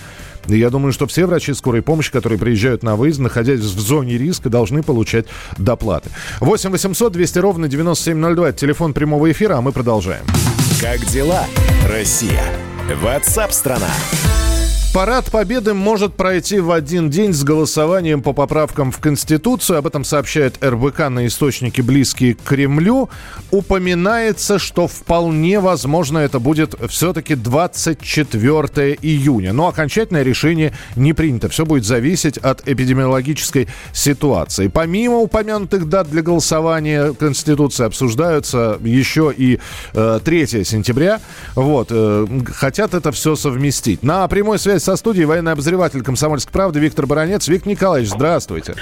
И 0.49 0.59
я 0.59 0.71
думаю, 0.71 0.93
что 0.93 1.07
все 1.07 1.27
врачи 1.27 1.55
скорой 1.55 1.83
помощи, 1.83 2.11
которые 2.11 2.39
приезжают 2.39 2.83
на 2.83 2.97
выезд, 2.97 3.21
находясь 3.21 3.61
в 3.61 3.81
зоне 3.81 4.19
риска, 4.19 4.49
должны 4.49 4.83
получать 4.83 5.27
доплаты. 5.59 6.11
8 6.41 6.71
800 6.71 7.13
200 7.13 7.39
ровно 7.39 7.69
9702. 7.69 8.49
Это 8.49 8.59
телефон 8.59 8.93
прямого 8.93 9.31
эфира, 9.31 9.59
а 9.59 9.61
мы 9.61 9.73
продолжаем. 9.73 10.25
Как 10.81 11.05
дела, 11.07 11.45
Россия? 11.89 12.43
Ватсап-страна! 13.01 13.91
Парад 14.93 15.31
Победы 15.31 15.73
может 15.73 16.13
пройти 16.13 16.61
в 16.61 16.71
один 16.71 17.09
день 17.09 17.33
с 17.33 17.45
голосованием 17.45 18.21
по 18.21 18.35
поправкам 18.35 18.93
в 18.93 18.99
Конституцию. 18.99 19.79
Об 19.79 19.87
этом 19.87 20.05
сообщает 20.05 20.63
РБК 20.63 21.09
на 21.09 21.27
источники, 21.27 21.81
близкие 21.81 22.35
к 22.35 22.43
Кремлю. 22.43 23.09
Упоминается, 23.51 24.59
что 24.59 24.87
вполне 24.87 25.61
возможно 25.61 26.19
это 26.19 26.41
будет 26.41 26.75
все-таки 26.91 27.37
24 27.37 28.99
июня. 29.01 29.55
Но 29.55 29.69
окончательное 29.69 30.25
решение 30.25 30.75
не 30.95 31.15
принято. 31.15 31.49
Все 31.49 31.65
будет 31.65 31.87
зависеть 31.87 32.37
от 32.37 32.69
эпидемиологической 32.69 33.69
ситуации. 33.95 34.69
Помимо 34.69 35.17
упомянутых 35.21 35.89
дат 35.89 36.11
для 36.11 36.21
голосования 36.21 37.15
Конституции 37.15 37.87
обсуждаются 37.87 38.79
еще 38.85 39.33
и 39.35 39.59
э, 39.95 40.21
3 40.23 40.47
сентября. 40.67 41.23
Вот, 41.55 41.89
э, 41.91 42.27
хотят 42.53 42.93
это 42.93 43.11
все 43.11 43.37
совместить. 43.37 44.03
На 44.03 44.29
прямой 44.29 44.59
связи 44.59 44.82
со 44.83 44.97
студией 44.97 45.27
военный 45.27 45.53
обозреватель 45.53 46.03
«Комсомольской 46.03 46.53
правды» 46.53 46.81
Виктор 46.81 47.07
Баранец. 47.07 47.47
Виктор 47.49 47.69
Николаевич, 47.69 48.11
здравствуйте. 48.11 48.75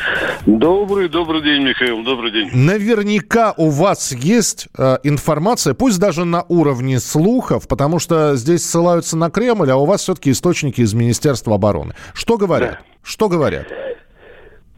Добрый, 0.47 1.09
добрый 1.09 1.43
день, 1.43 1.63
Михаил, 1.63 2.03
добрый 2.03 2.33
день. 2.33 2.51
Наверняка 2.55 3.53
у 3.57 3.69
вас 3.69 4.13
есть 4.13 4.69
э, 4.79 4.99
информация, 5.03 5.75
пусть 5.75 6.01
даже 6.01 6.25
на 6.25 6.45
уровне 6.49 6.99
слухов, 6.99 7.69
потому 7.69 7.99
что 7.99 8.37
здесь 8.37 8.65
ссылаются 8.65 9.17
на 9.17 9.31
Кремль, 9.31 9.71
а 9.71 9.77
у 9.77 9.85
вас 9.85 10.01
все-таки 10.01 10.31
источники 10.31 10.81
из 10.81 10.95
Министерства 10.95 11.57
обороны. 11.57 11.95
Что 12.15 12.39
говорят? 12.39 12.79
Что 13.03 13.29
говорят? 13.29 13.67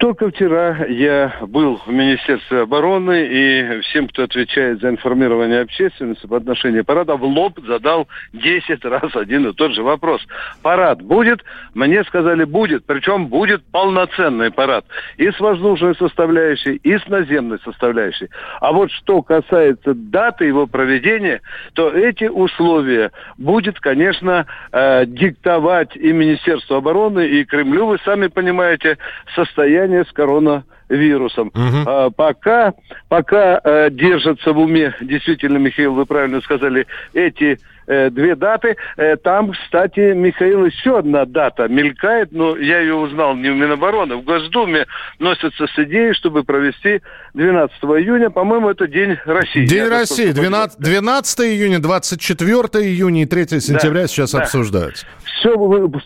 Только 0.03 0.31
вчера 0.31 0.85
я 0.87 1.33
был 1.43 1.77
в 1.87 1.89
Министерстве 1.89 2.63
обороны 2.63 3.25
и 3.25 3.81
всем, 3.83 4.09
кто 4.09 4.25
отвечает 4.25 4.81
за 4.81 4.89
информирование 4.89 5.61
общественности 5.61 6.27
по 6.27 6.39
отношению 6.39 6.85
парада, 6.85 7.15
в 7.15 7.23
лоб 7.23 7.61
задал 7.65 8.09
10 8.33 8.85
раз 8.85 9.15
один 9.15 9.47
и 9.47 9.53
тот 9.53 9.73
же 9.75 9.85
вопрос. 9.85 10.21
Парад 10.61 11.01
будет? 11.03 11.45
Мне 11.75 12.03
сказали, 12.03 12.43
будет. 12.43 12.85
Причем 12.85 13.29
будет 13.29 13.63
полноценный 13.71 14.51
парад. 14.51 14.85
И 15.19 15.31
с 15.31 15.39
воздушной 15.39 15.95
составляющей, 15.95 16.75
и 16.83 16.99
с 16.99 17.07
наземной 17.07 17.61
составляющей. 17.61 18.29
А 18.61 18.73
вот 18.73 18.91
что 18.91 19.23
касается 19.23 19.95
даты 19.95 20.47
его 20.47 20.67
проведения, 20.67 21.43
то 21.75 21.91
эти 21.91 22.25
условия 22.25 23.13
будет, 23.39 23.79
конечно, 23.79 24.47
э, 24.73 25.07
диктовать 25.07 25.95
и 25.95 26.13
Министерство 26.13 26.79
обороны, 26.79 27.25
и 27.25 27.45
Кремлю. 27.45 27.87
Вы 27.87 27.99
сами 28.05 28.27
понимаете, 28.27 28.99
состояние 29.37 29.92
с 30.01 30.13
коронавирусом. 30.13 31.53
А, 31.87 32.11
пока 32.11 32.75
пока 33.09 33.61
э, 33.63 33.91
держатся 33.91 34.53
в 34.53 34.59
уме, 34.59 34.95
действительно, 35.01 35.59
Михаил, 35.59 35.95
вы 35.95 36.07
правильно 36.07 36.41
сказали, 36.41 36.87
эти 37.13 37.59
две 37.87 38.35
даты. 38.37 38.77
Э, 38.97 39.17
там, 39.17 39.53
кстати, 39.53 40.13
Михаил, 40.13 40.67
еще 40.67 40.99
одна 40.99 41.25
дата 41.25 41.69
мелькает, 41.69 42.33
но 42.33 42.57
я 42.57 42.81
ее 42.81 42.95
узнал 42.95 43.35
не 43.37 43.51
в 43.51 43.57
Минобороны. 43.57 44.17
В 44.17 44.25
Госдуме 44.25 44.87
носятся 45.19 45.67
с 45.67 45.79
идеей, 45.79 46.15
чтобы 46.15 46.45
провести 46.45 47.01
12 47.35 47.77
июня. 47.83 48.31
По-моему, 48.31 48.71
это 48.71 48.87
День 48.87 49.17
России. 49.25 49.67
День 49.67 49.85
Я, 49.85 49.89
России. 49.89 50.27
насколько 50.27 50.43
понимаю. 50.43 50.71
12, 50.79 50.79
12 50.79 51.41
июня, 51.41 51.79
24 51.81 52.61
июня 52.87 53.23
и 53.23 53.27
3 53.27 53.61
сентября 53.61 54.07
сейчас 54.07 54.33
да. 54.33 54.43
обсуждаются. 54.43 55.07
Все, 55.39 55.57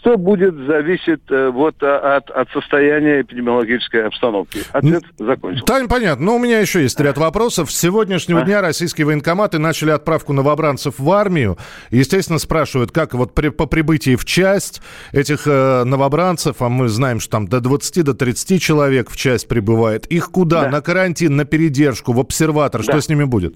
все 0.00 0.16
будет 0.16 0.54
зависеть 0.54 1.20
э, 1.30 1.50
вот 1.50 1.74
а, 1.82 2.16
от, 2.16 2.30
от 2.30 2.48
состояния 2.52 3.20
эпидемиологической 3.20 4.06
обстановки. 4.06 4.60
Ответ 4.72 5.02
закончил. 5.18 5.64
Тань, 5.66 5.88
понятно. 5.88 6.24
Но 6.24 6.36
у 6.36 6.38
меня 6.38 6.60
еще 6.60 6.80
есть 6.80 6.98
ряд 7.00 7.18
вопросов. 7.18 7.70
С 7.70 7.78
сегодняшнего 7.78 8.42
дня 8.42 8.62
российские 8.62 9.06
военкоматы 9.06 9.58
начали 9.58 9.90
отправку 9.90 10.32
новобранцев 10.32 10.94
в 10.98 11.10
армию. 11.10 11.58
Естественно, 11.90 12.38
спрашивают, 12.38 12.92
как 12.92 13.14
вот 13.14 13.34
при- 13.34 13.48
по 13.48 13.66
прибытии 13.66 14.16
в 14.16 14.24
часть 14.24 14.82
этих 15.12 15.42
э, 15.46 15.84
новобранцев, 15.84 16.56
а 16.60 16.68
мы 16.68 16.88
знаем, 16.88 17.20
что 17.20 17.30
там 17.32 17.48
до 17.48 17.60
20 17.60 18.02
до 18.02 18.14
30 18.14 18.60
человек 18.60 19.10
в 19.10 19.16
часть 19.16 19.48
прибывает, 19.48 20.06
их 20.06 20.30
куда? 20.30 20.68
На 20.68 20.80
карантин? 20.80 20.96
карантин, 21.06 21.36
на 21.36 21.44
передержку, 21.44 22.12
в 22.12 22.20
обсерватор? 22.20 22.82
Да. 22.84 22.92
Что 22.92 23.00
с 23.00 23.08
ними 23.08 23.24
будет? 23.24 23.54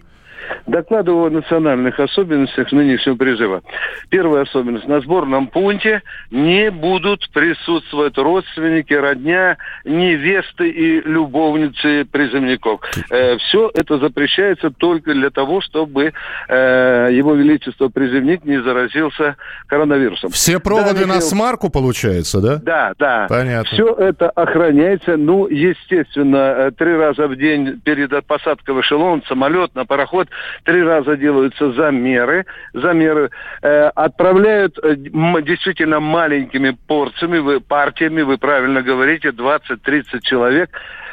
Докладываю 0.67 1.27
о 1.27 1.31
национальных 1.31 1.99
особенностях 1.99 2.73
нынешнего 2.73 3.17
призыва. 3.17 3.63
Первая 4.09 4.43
особенность. 4.43 4.87
На 4.87 5.01
сборном 5.01 5.49
пункте 5.49 6.03
не 6.31 6.71
будут 6.71 7.29
присутствовать 7.31 8.17
родственники, 8.17 8.93
родня, 8.93 9.57
невесты 9.85 10.69
и 10.69 11.01
любовницы 11.01 12.05
призывников. 12.05 12.81
Э, 13.11 13.37
все 13.39 13.71
это 13.75 13.99
запрещается 13.99 14.71
только 14.71 15.13
для 15.13 15.31
того, 15.31 15.61
чтобы 15.61 16.13
э, 16.49 17.09
его 17.13 17.35
величество 17.35 17.89
призывник 17.89 18.45
не 18.45 18.63
заразился 18.63 19.37
коронавирусом. 19.67 20.31
Все 20.31 20.61
проводы 20.61 21.01
да, 21.01 21.15
на 21.15 21.21
смарку, 21.21 21.71
получается, 21.71 22.41
да? 22.41 22.57
Да, 22.57 22.93
да. 22.99 23.27
Понятно. 23.29 23.71
Все 23.71 23.95
это 23.95 24.31
охраняется. 24.31 25.17
Ну, 25.17 25.47
естественно, 25.47 26.37
э, 26.37 26.71
три 26.77 26.95
раза 26.95 27.27
в 27.29 27.37
день 27.37 27.81
перед 27.81 28.11
посадкой 28.27 28.75
в 28.75 28.81
эшелон, 28.81 29.23
самолет, 29.29 29.75
на 29.75 29.85
пароход 29.85 30.29
три 30.65 30.83
раза 30.83 31.17
делаются 31.17 31.73
замеры, 31.73 32.47
замеры 32.73 33.31
э, 33.63 33.91
отправляют 33.95 34.79
э, 34.83 34.97
действительно 34.97 36.01
маленькими 36.01 36.77
порциями, 36.87 37.39
вы, 37.39 37.61
партиями, 37.61 38.23
вы 38.23 38.39
правильно 38.39 38.83
говорите, 38.83 39.29
20-30 39.31 40.21
человек. 40.23 40.71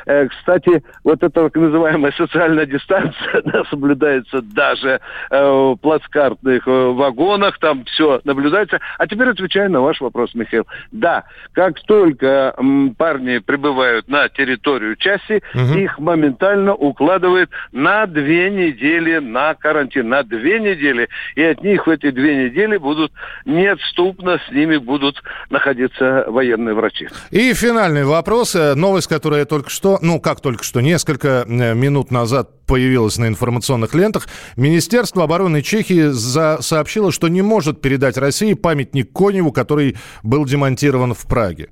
Э, 0.08 0.26
кстати, 0.28 0.84
вот 1.04 1.22
эта 1.22 1.44
так 1.44 1.56
называемая 1.56 2.14
социальная 2.14 2.66
дистанция 2.66 3.42
да, 3.46 3.64
соблюдается 3.66 4.42
даже 4.42 5.02
э, 5.30 5.44
в 5.44 5.76
плацкартных 5.76 6.66
э, 6.66 6.72
вагонах, 6.72 7.60
там 7.60 7.84
все 7.84 8.22
наблюдается. 8.24 8.80
А 8.98 9.06
теперь 9.06 9.30
отвечаю 9.30 9.70
на 9.70 9.82
ваш 9.82 10.00
вопрос, 10.00 10.34
Михаил. 10.34 10.66
Да, 10.92 11.26
как 11.52 11.82
только 11.82 12.54
м, 12.58 12.96
парни 12.96 13.40
прибывают 13.40 14.08
на 14.08 14.30
территорию 14.30 14.96
части, 14.96 15.44
угу. 15.54 15.78
их 15.78 16.00
моментально 16.00 16.74
укладывают 16.74 17.50
на 17.74 18.06
две 18.06 18.50
недели 18.50 19.07
на 19.20 19.54
карантин. 19.56 20.10
На 20.10 20.24
две 20.24 20.60
недели. 20.60 21.10
И 21.36 21.44
от 21.44 21.64
них 21.64 21.88
в 21.88 21.90
эти 21.90 22.12
две 22.12 22.46
недели 22.46 22.78
будут 22.78 23.12
неотступно 23.46 24.40
с 24.48 24.52
ними 24.52 24.78
будут 24.78 25.22
находиться 25.50 26.26
военные 26.28 26.76
врачи. 26.76 27.08
И 27.32 27.54
финальный 27.54 28.06
вопрос. 28.06 28.56
Новость, 28.76 29.08
которая 29.08 29.46
только 29.46 29.70
что 29.70 29.98
ну, 30.02 30.20
как 30.20 30.42
только 30.42 30.64
что, 30.64 30.82
несколько 30.82 31.46
э, 31.48 31.74
минут 31.74 32.12
назад 32.12 32.50
появилась 32.66 33.18
на 33.18 33.28
информационных 33.28 33.94
лентах, 33.94 34.28
Министерство 34.56 35.24
обороны 35.24 35.62
Чехии 35.62 36.10
за... 36.10 36.58
сообщило, 36.62 37.12
что 37.12 37.28
не 37.28 37.42
может 37.42 37.82
передать 37.82 38.18
России 38.18 38.54
памятник 38.54 39.12
Коневу, 39.12 39.52
который 39.52 39.98
был 40.24 40.46
демонтирован 40.46 41.14
в 41.14 41.26
Праге. 41.28 41.70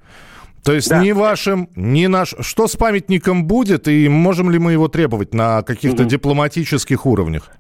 То 0.66 0.74
есть 0.74 0.90
да. 0.90 1.00
ни 1.00 1.12
вашим, 1.12 1.70
ни 1.76 2.08
наш... 2.08 2.34
Что 2.40 2.68
с 2.68 2.76
памятником 2.76 3.46
будет, 3.46 3.88
и 3.88 4.10
можем 4.10 4.50
ли 4.50 4.58
мы 4.58 4.72
его 4.72 4.88
требовать 4.88 5.34
на 5.34 5.62
каких-то 5.62 6.02
угу. 6.02 6.10
дипломатических 6.10 7.06
уровнях? 7.06 7.52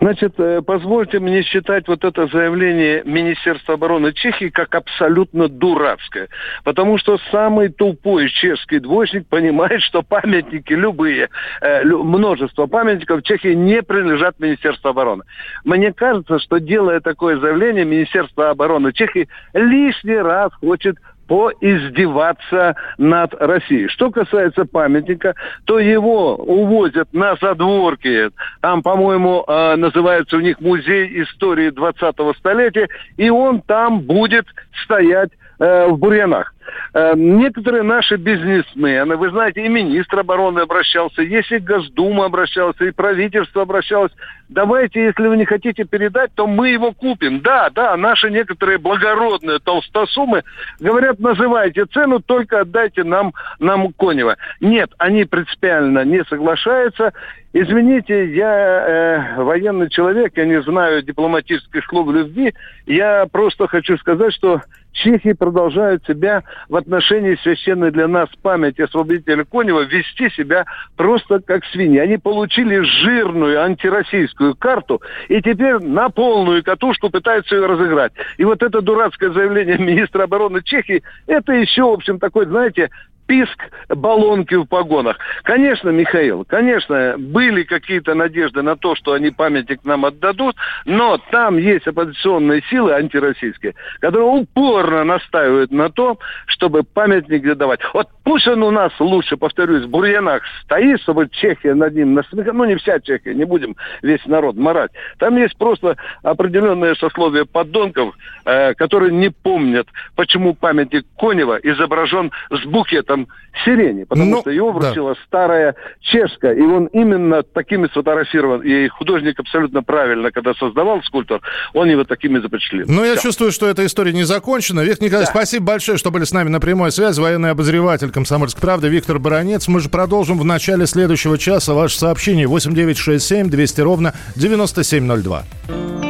Значит, 0.00 0.34
э, 0.38 0.62
позвольте 0.62 1.18
мне 1.18 1.42
считать 1.42 1.88
вот 1.88 2.04
это 2.04 2.28
заявление 2.28 3.02
Министерства 3.04 3.74
обороны 3.74 4.12
Чехии 4.12 4.48
как 4.48 4.74
абсолютно 4.74 5.48
дурацкое. 5.48 6.28
Потому 6.64 6.98
что 6.98 7.18
самый 7.30 7.68
тупой 7.68 8.28
чешский 8.28 8.78
двоечник 8.78 9.26
понимает, 9.26 9.82
что 9.82 10.02
памятники 10.02 10.72
любые, 10.72 11.28
э, 11.60 11.84
множество 11.84 12.66
памятников 12.66 13.20
в 13.20 13.22
Чехии 13.24 13.54
не 13.54 13.82
принадлежат 13.82 14.38
Министерству 14.38 14.88
обороны. 14.88 15.24
Мне 15.64 15.92
кажется, 15.92 16.38
что 16.38 16.58
делая 16.58 17.00
такое 17.00 17.38
заявление, 17.38 17.84
Министерство 17.84 18.50
обороны 18.50 18.92
Чехии 18.92 19.28
лишний 19.52 20.18
раз 20.18 20.52
хочет 20.54 20.96
поиздеваться 21.28 22.74
над 22.96 23.34
Россией. 23.34 23.88
Что 23.88 24.10
касается 24.10 24.64
памятника, 24.64 25.34
то 25.66 25.78
его 25.78 26.34
увозят 26.36 27.12
на 27.12 27.36
задворки. 27.36 28.30
Там, 28.62 28.82
по-моему, 28.82 29.44
э, 29.46 29.76
называется 29.76 30.36
у 30.36 30.40
них 30.40 30.60
музей 30.60 31.22
истории 31.22 31.70
20-го 31.70 32.34
столетия, 32.34 32.88
и 33.16 33.28
он 33.28 33.60
там 33.60 34.00
будет 34.00 34.46
стоять 34.84 35.30
э, 35.58 35.86
в 35.88 35.98
бурьянах. 35.98 36.54
Э, 36.94 37.14
некоторые 37.16 37.82
наши 37.82 38.16
бизнесмены, 38.16 39.16
вы 39.16 39.30
знаете, 39.30 39.64
и 39.64 39.68
министр 39.68 40.20
обороны 40.20 40.60
обращался, 40.60 41.22
есть 41.22 41.50
и 41.52 41.58
Госдума 41.58 42.26
обращался, 42.26 42.84
и 42.84 42.90
правительство 42.90 43.62
обращалось. 43.62 44.12
Давайте, 44.48 45.04
если 45.04 45.26
вы 45.26 45.36
не 45.36 45.44
хотите 45.44 45.84
передать, 45.84 46.30
то 46.34 46.46
мы 46.46 46.70
его 46.70 46.92
купим. 46.92 47.40
Да, 47.40 47.68
да, 47.70 47.96
наши 47.96 48.30
некоторые 48.30 48.78
благородные 48.78 49.58
толстосумы 49.58 50.42
говорят, 50.80 51.18
называйте 51.18 51.84
цену, 51.86 52.20
только 52.20 52.60
отдайте 52.60 53.04
нам, 53.04 53.34
нам 53.58 53.92
Конева. 53.92 54.36
Нет, 54.60 54.90
они 54.98 55.24
принципиально 55.24 56.04
не 56.04 56.24
соглашаются. 56.24 57.12
Извините, 57.52 58.34
я 58.34 59.36
э, 59.36 59.42
военный 59.42 59.90
человек, 59.90 60.36
я 60.36 60.44
не 60.44 60.62
знаю 60.62 61.02
дипломатической 61.02 61.80
школы 61.82 62.12
любви. 62.12 62.54
Я 62.86 63.26
просто 63.30 63.66
хочу 63.66 63.96
сказать, 63.98 64.34
что 64.34 64.60
Чехии 64.92 65.32
продолжают 65.32 66.04
себя 66.06 66.42
в 66.68 66.76
отношении 66.76 67.38
священной 67.42 67.90
для 67.90 68.08
нас 68.08 68.28
памяти 68.42 68.82
освободителя 68.82 69.44
Конева 69.44 69.82
вести 69.82 70.30
себя 70.30 70.64
просто 70.96 71.40
как 71.40 71.64
свиньи. 71.66 71.98
Они 71.98 72.18
получили 72.18 72.80
жирную 72.80 73.62
антироссийскую 73.62 74.56
карту 74.56 75.00
и 75.28 75.40
теперь 75.40 75.78
на 75.78 76.08
полную 76.08 76.64
катушку 76.64 77.10
пытаются 77.10 77.54
ее 77.54 77.66
разыграть. 77.66 78.12
И 78.38 78.44
вот 78.44 78.62
это 78.62 78.80
дурацкое 78.80 79.30
заявление 79.30 79.78
министра 79.78 80.24
обороны 80.24 80.62
Чехии, 80.62 81.02
это 81.26 81.52
еще, 81.52 81.82
в 81.82 81.92
общем, 81.92 82.18
такой, 82.18 82.46
знаете, 82.46 82.90
писк 83.28 83.62
баллонки 83.88 84.54
в 84.54 84.64
погонах. 84.64 85.18
Конечно, 85.44 85.90
Михаил, 85.90 86.44
конечно, 86.44 87.14
были 87.18 87.62
какие-то 87.62 88.14
надежды 88.14 88.62
на 88.62 88.74
то, 88.74 88.96
что 88.96 89.12
они 89.12 89.30
памятник 89.30 89.84
нам 89.84 90.04
отдадут, 90.06 90.56
но 90.86 91.18
там 91.30 91.58
есть 91.58 91.86
оппозиционные 91.86 92.62
силы 92.70 92.92
антироссийские, 92.94 93.74
которые 94.00 94.26
упорно 94.26 95.04
настаивают 95.04 95.70
на 95.70 95.90
том, 95.90 96.18
чтобы 96.46 96.82
памятник 96.82 97.44
задавать. 97.44 97.80
Вот 97.92 98.08
пусть 98.24 98.48
он 98.48 98.62
у 98.62 98.70
нас 98.70 98.92
лучше, 98.98 99.36
повторюсь, 99.36 99.84
в 99.84 99.90
Бурьянах 99.90 100.42
стоит, 100.64 101.00
чтобы 101.02 101.28
Чехия 101.28 101.74
над 101.74 101.94
ним 101.94 102.14
насмехалась. 102.14 102.56
Ну, 102.56 102.64
не 102.64 102.76
вся 102.76 102.98
Чехия, 103.00 103.34
не 103.34 103.44
будем 103.44 103.76
весь 104.02 104.24
народ 104.24 104.56
марать. 104.56 104.90
Там 105.18 105.36
есть 105.36 105.56
просто 105.58 105.96
определенное 106.22 106.94
сословие 106.94 107.44
подонков, 107.44 108.14
э, 108.46 108.72
которые 108.74 109.12
не 109.12 109.30
помнят, 109.30 109.86
почему 110.16 110.54
памятник 110.54 111.04
Конева 111.18 111.58
изображен 111.62 112.32
с 112.50 112.64
букетом 112.64 113.17
там 113.18 113.28
сирени, 113.64 114.04
потому 114.04 114.30
ну, 114.30 114.40
что 114.40 114.50
его 114.50 114.72
вручила 114.72 115.14
да. 115.14 115.20
старая 115.26 115.74
чешка, 116.00 116.52
и 116.52 116.60
он 116.60 116.86
именно 116.86 117.42
такими 117.42 117.86
сфотографирован. 117.88 118.62
И 118.62 118.88
художник 118.88 119.38
абсолютно 119.40 119.82
правильно, 119.82 120.30
когда 120.30 120.54
создавал 120.54 121.02
скульптор, 121.02 121.40
он 121.74 121.88
его 121.88 122.04
такими 122.04 122.38
запечатлел. 122.38 122.86
Ну, 122.88 123.04
я 123.04 123.16
чувствую, 123.16 123.50
что 123.50 123.66
эта 123.66 123.84
история 123.84 124.12
не 124.12 124.24
закончена. 124.24 124.80
Виктор 124.80 125.06
Николаевич, 125.06 125.32
да. 125.32 125.40
спасибо 125.40 125.66
большое, 125.66 125.98
что 125.98 126.10
были 126.10 126.24
с 126.24 126.32
нами 126.32 126.48
на 126.48 126.60
прямой 126.60 126.92
связи. 126.92 127.20
Военный 127.20 127.50
обозреватель 127.50 128.10
«Комсомольской 128.10 128.60
правды» 128.60 128.88
Виктор 128.88 129.18
Баранец. 129.18 129.66
Мы 129.68 129.80
же 129.80 129.88
продолжим 129.88 130.38
в 130.38 130.44
начале 130.44 130.86
следующего 130.86 131.36
часа 131.36 131.74
ваше 131.74 131.98
сообщение 131.98 132.46
8967 132.46 133.48
200 133.48 133.80
ровно 133.80 134.14
9702. 134.36 136.07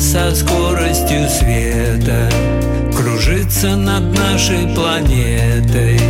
Со 0.00 0.34
скоростью 0.34 1.28
света 1.28 2.30
Кружится 2.96 3.76
над 3.76 4.16
нашей 4.16 4.66
планетой. 4.74 6.00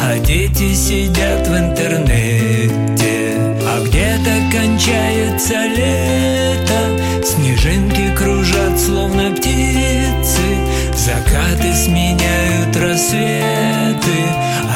А 0.00 0.18
дети 0.18 0.72
сидят 0.74 1.46
в 1.48 1.56
интернете. 1.56 3.36
А 3.66 3.84
где-то 3.84 4.56
кончается 4.56 5.54
лето. 5.66 7.24
Снежинки 7.24 8.14
кружат, 8.16 8.78
словно 8.78 9.30
птицы. 9.32 10.46
Закаты 10.94 11.74
сменяют 11.74 12.76
рассветы. 12.76 14.18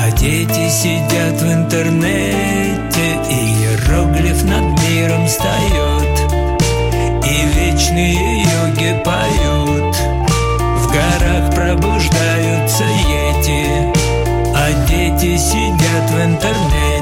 А 0.03 0.11
дети 0.17 0.69
сидят 0.69 1.41
в 1.41 1.53
интернете 1.53 2.66
иероглиф 3.97 4.45
над 4.45 4.65
миром 4.89 5.27
встает 5.27 6.21
И 7.25 7.47
вечные 7.55 8.43
йоги 8.43 9.03
поют. 9.05 9.97
В 10.77 10.93
горах 10.93 11.55
пробуждаются 11.55 12.85
ети 12.85 13.93
А 14.55 14.73
дети 14.89 15.37
сидят 15.37 16.11
в 16.11 16.25
интернете 16.25 16.96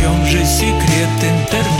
чем 0.00 0.24
же 0.24 0.42
секрет 0.46 1.10
интернета? 1.22 1.79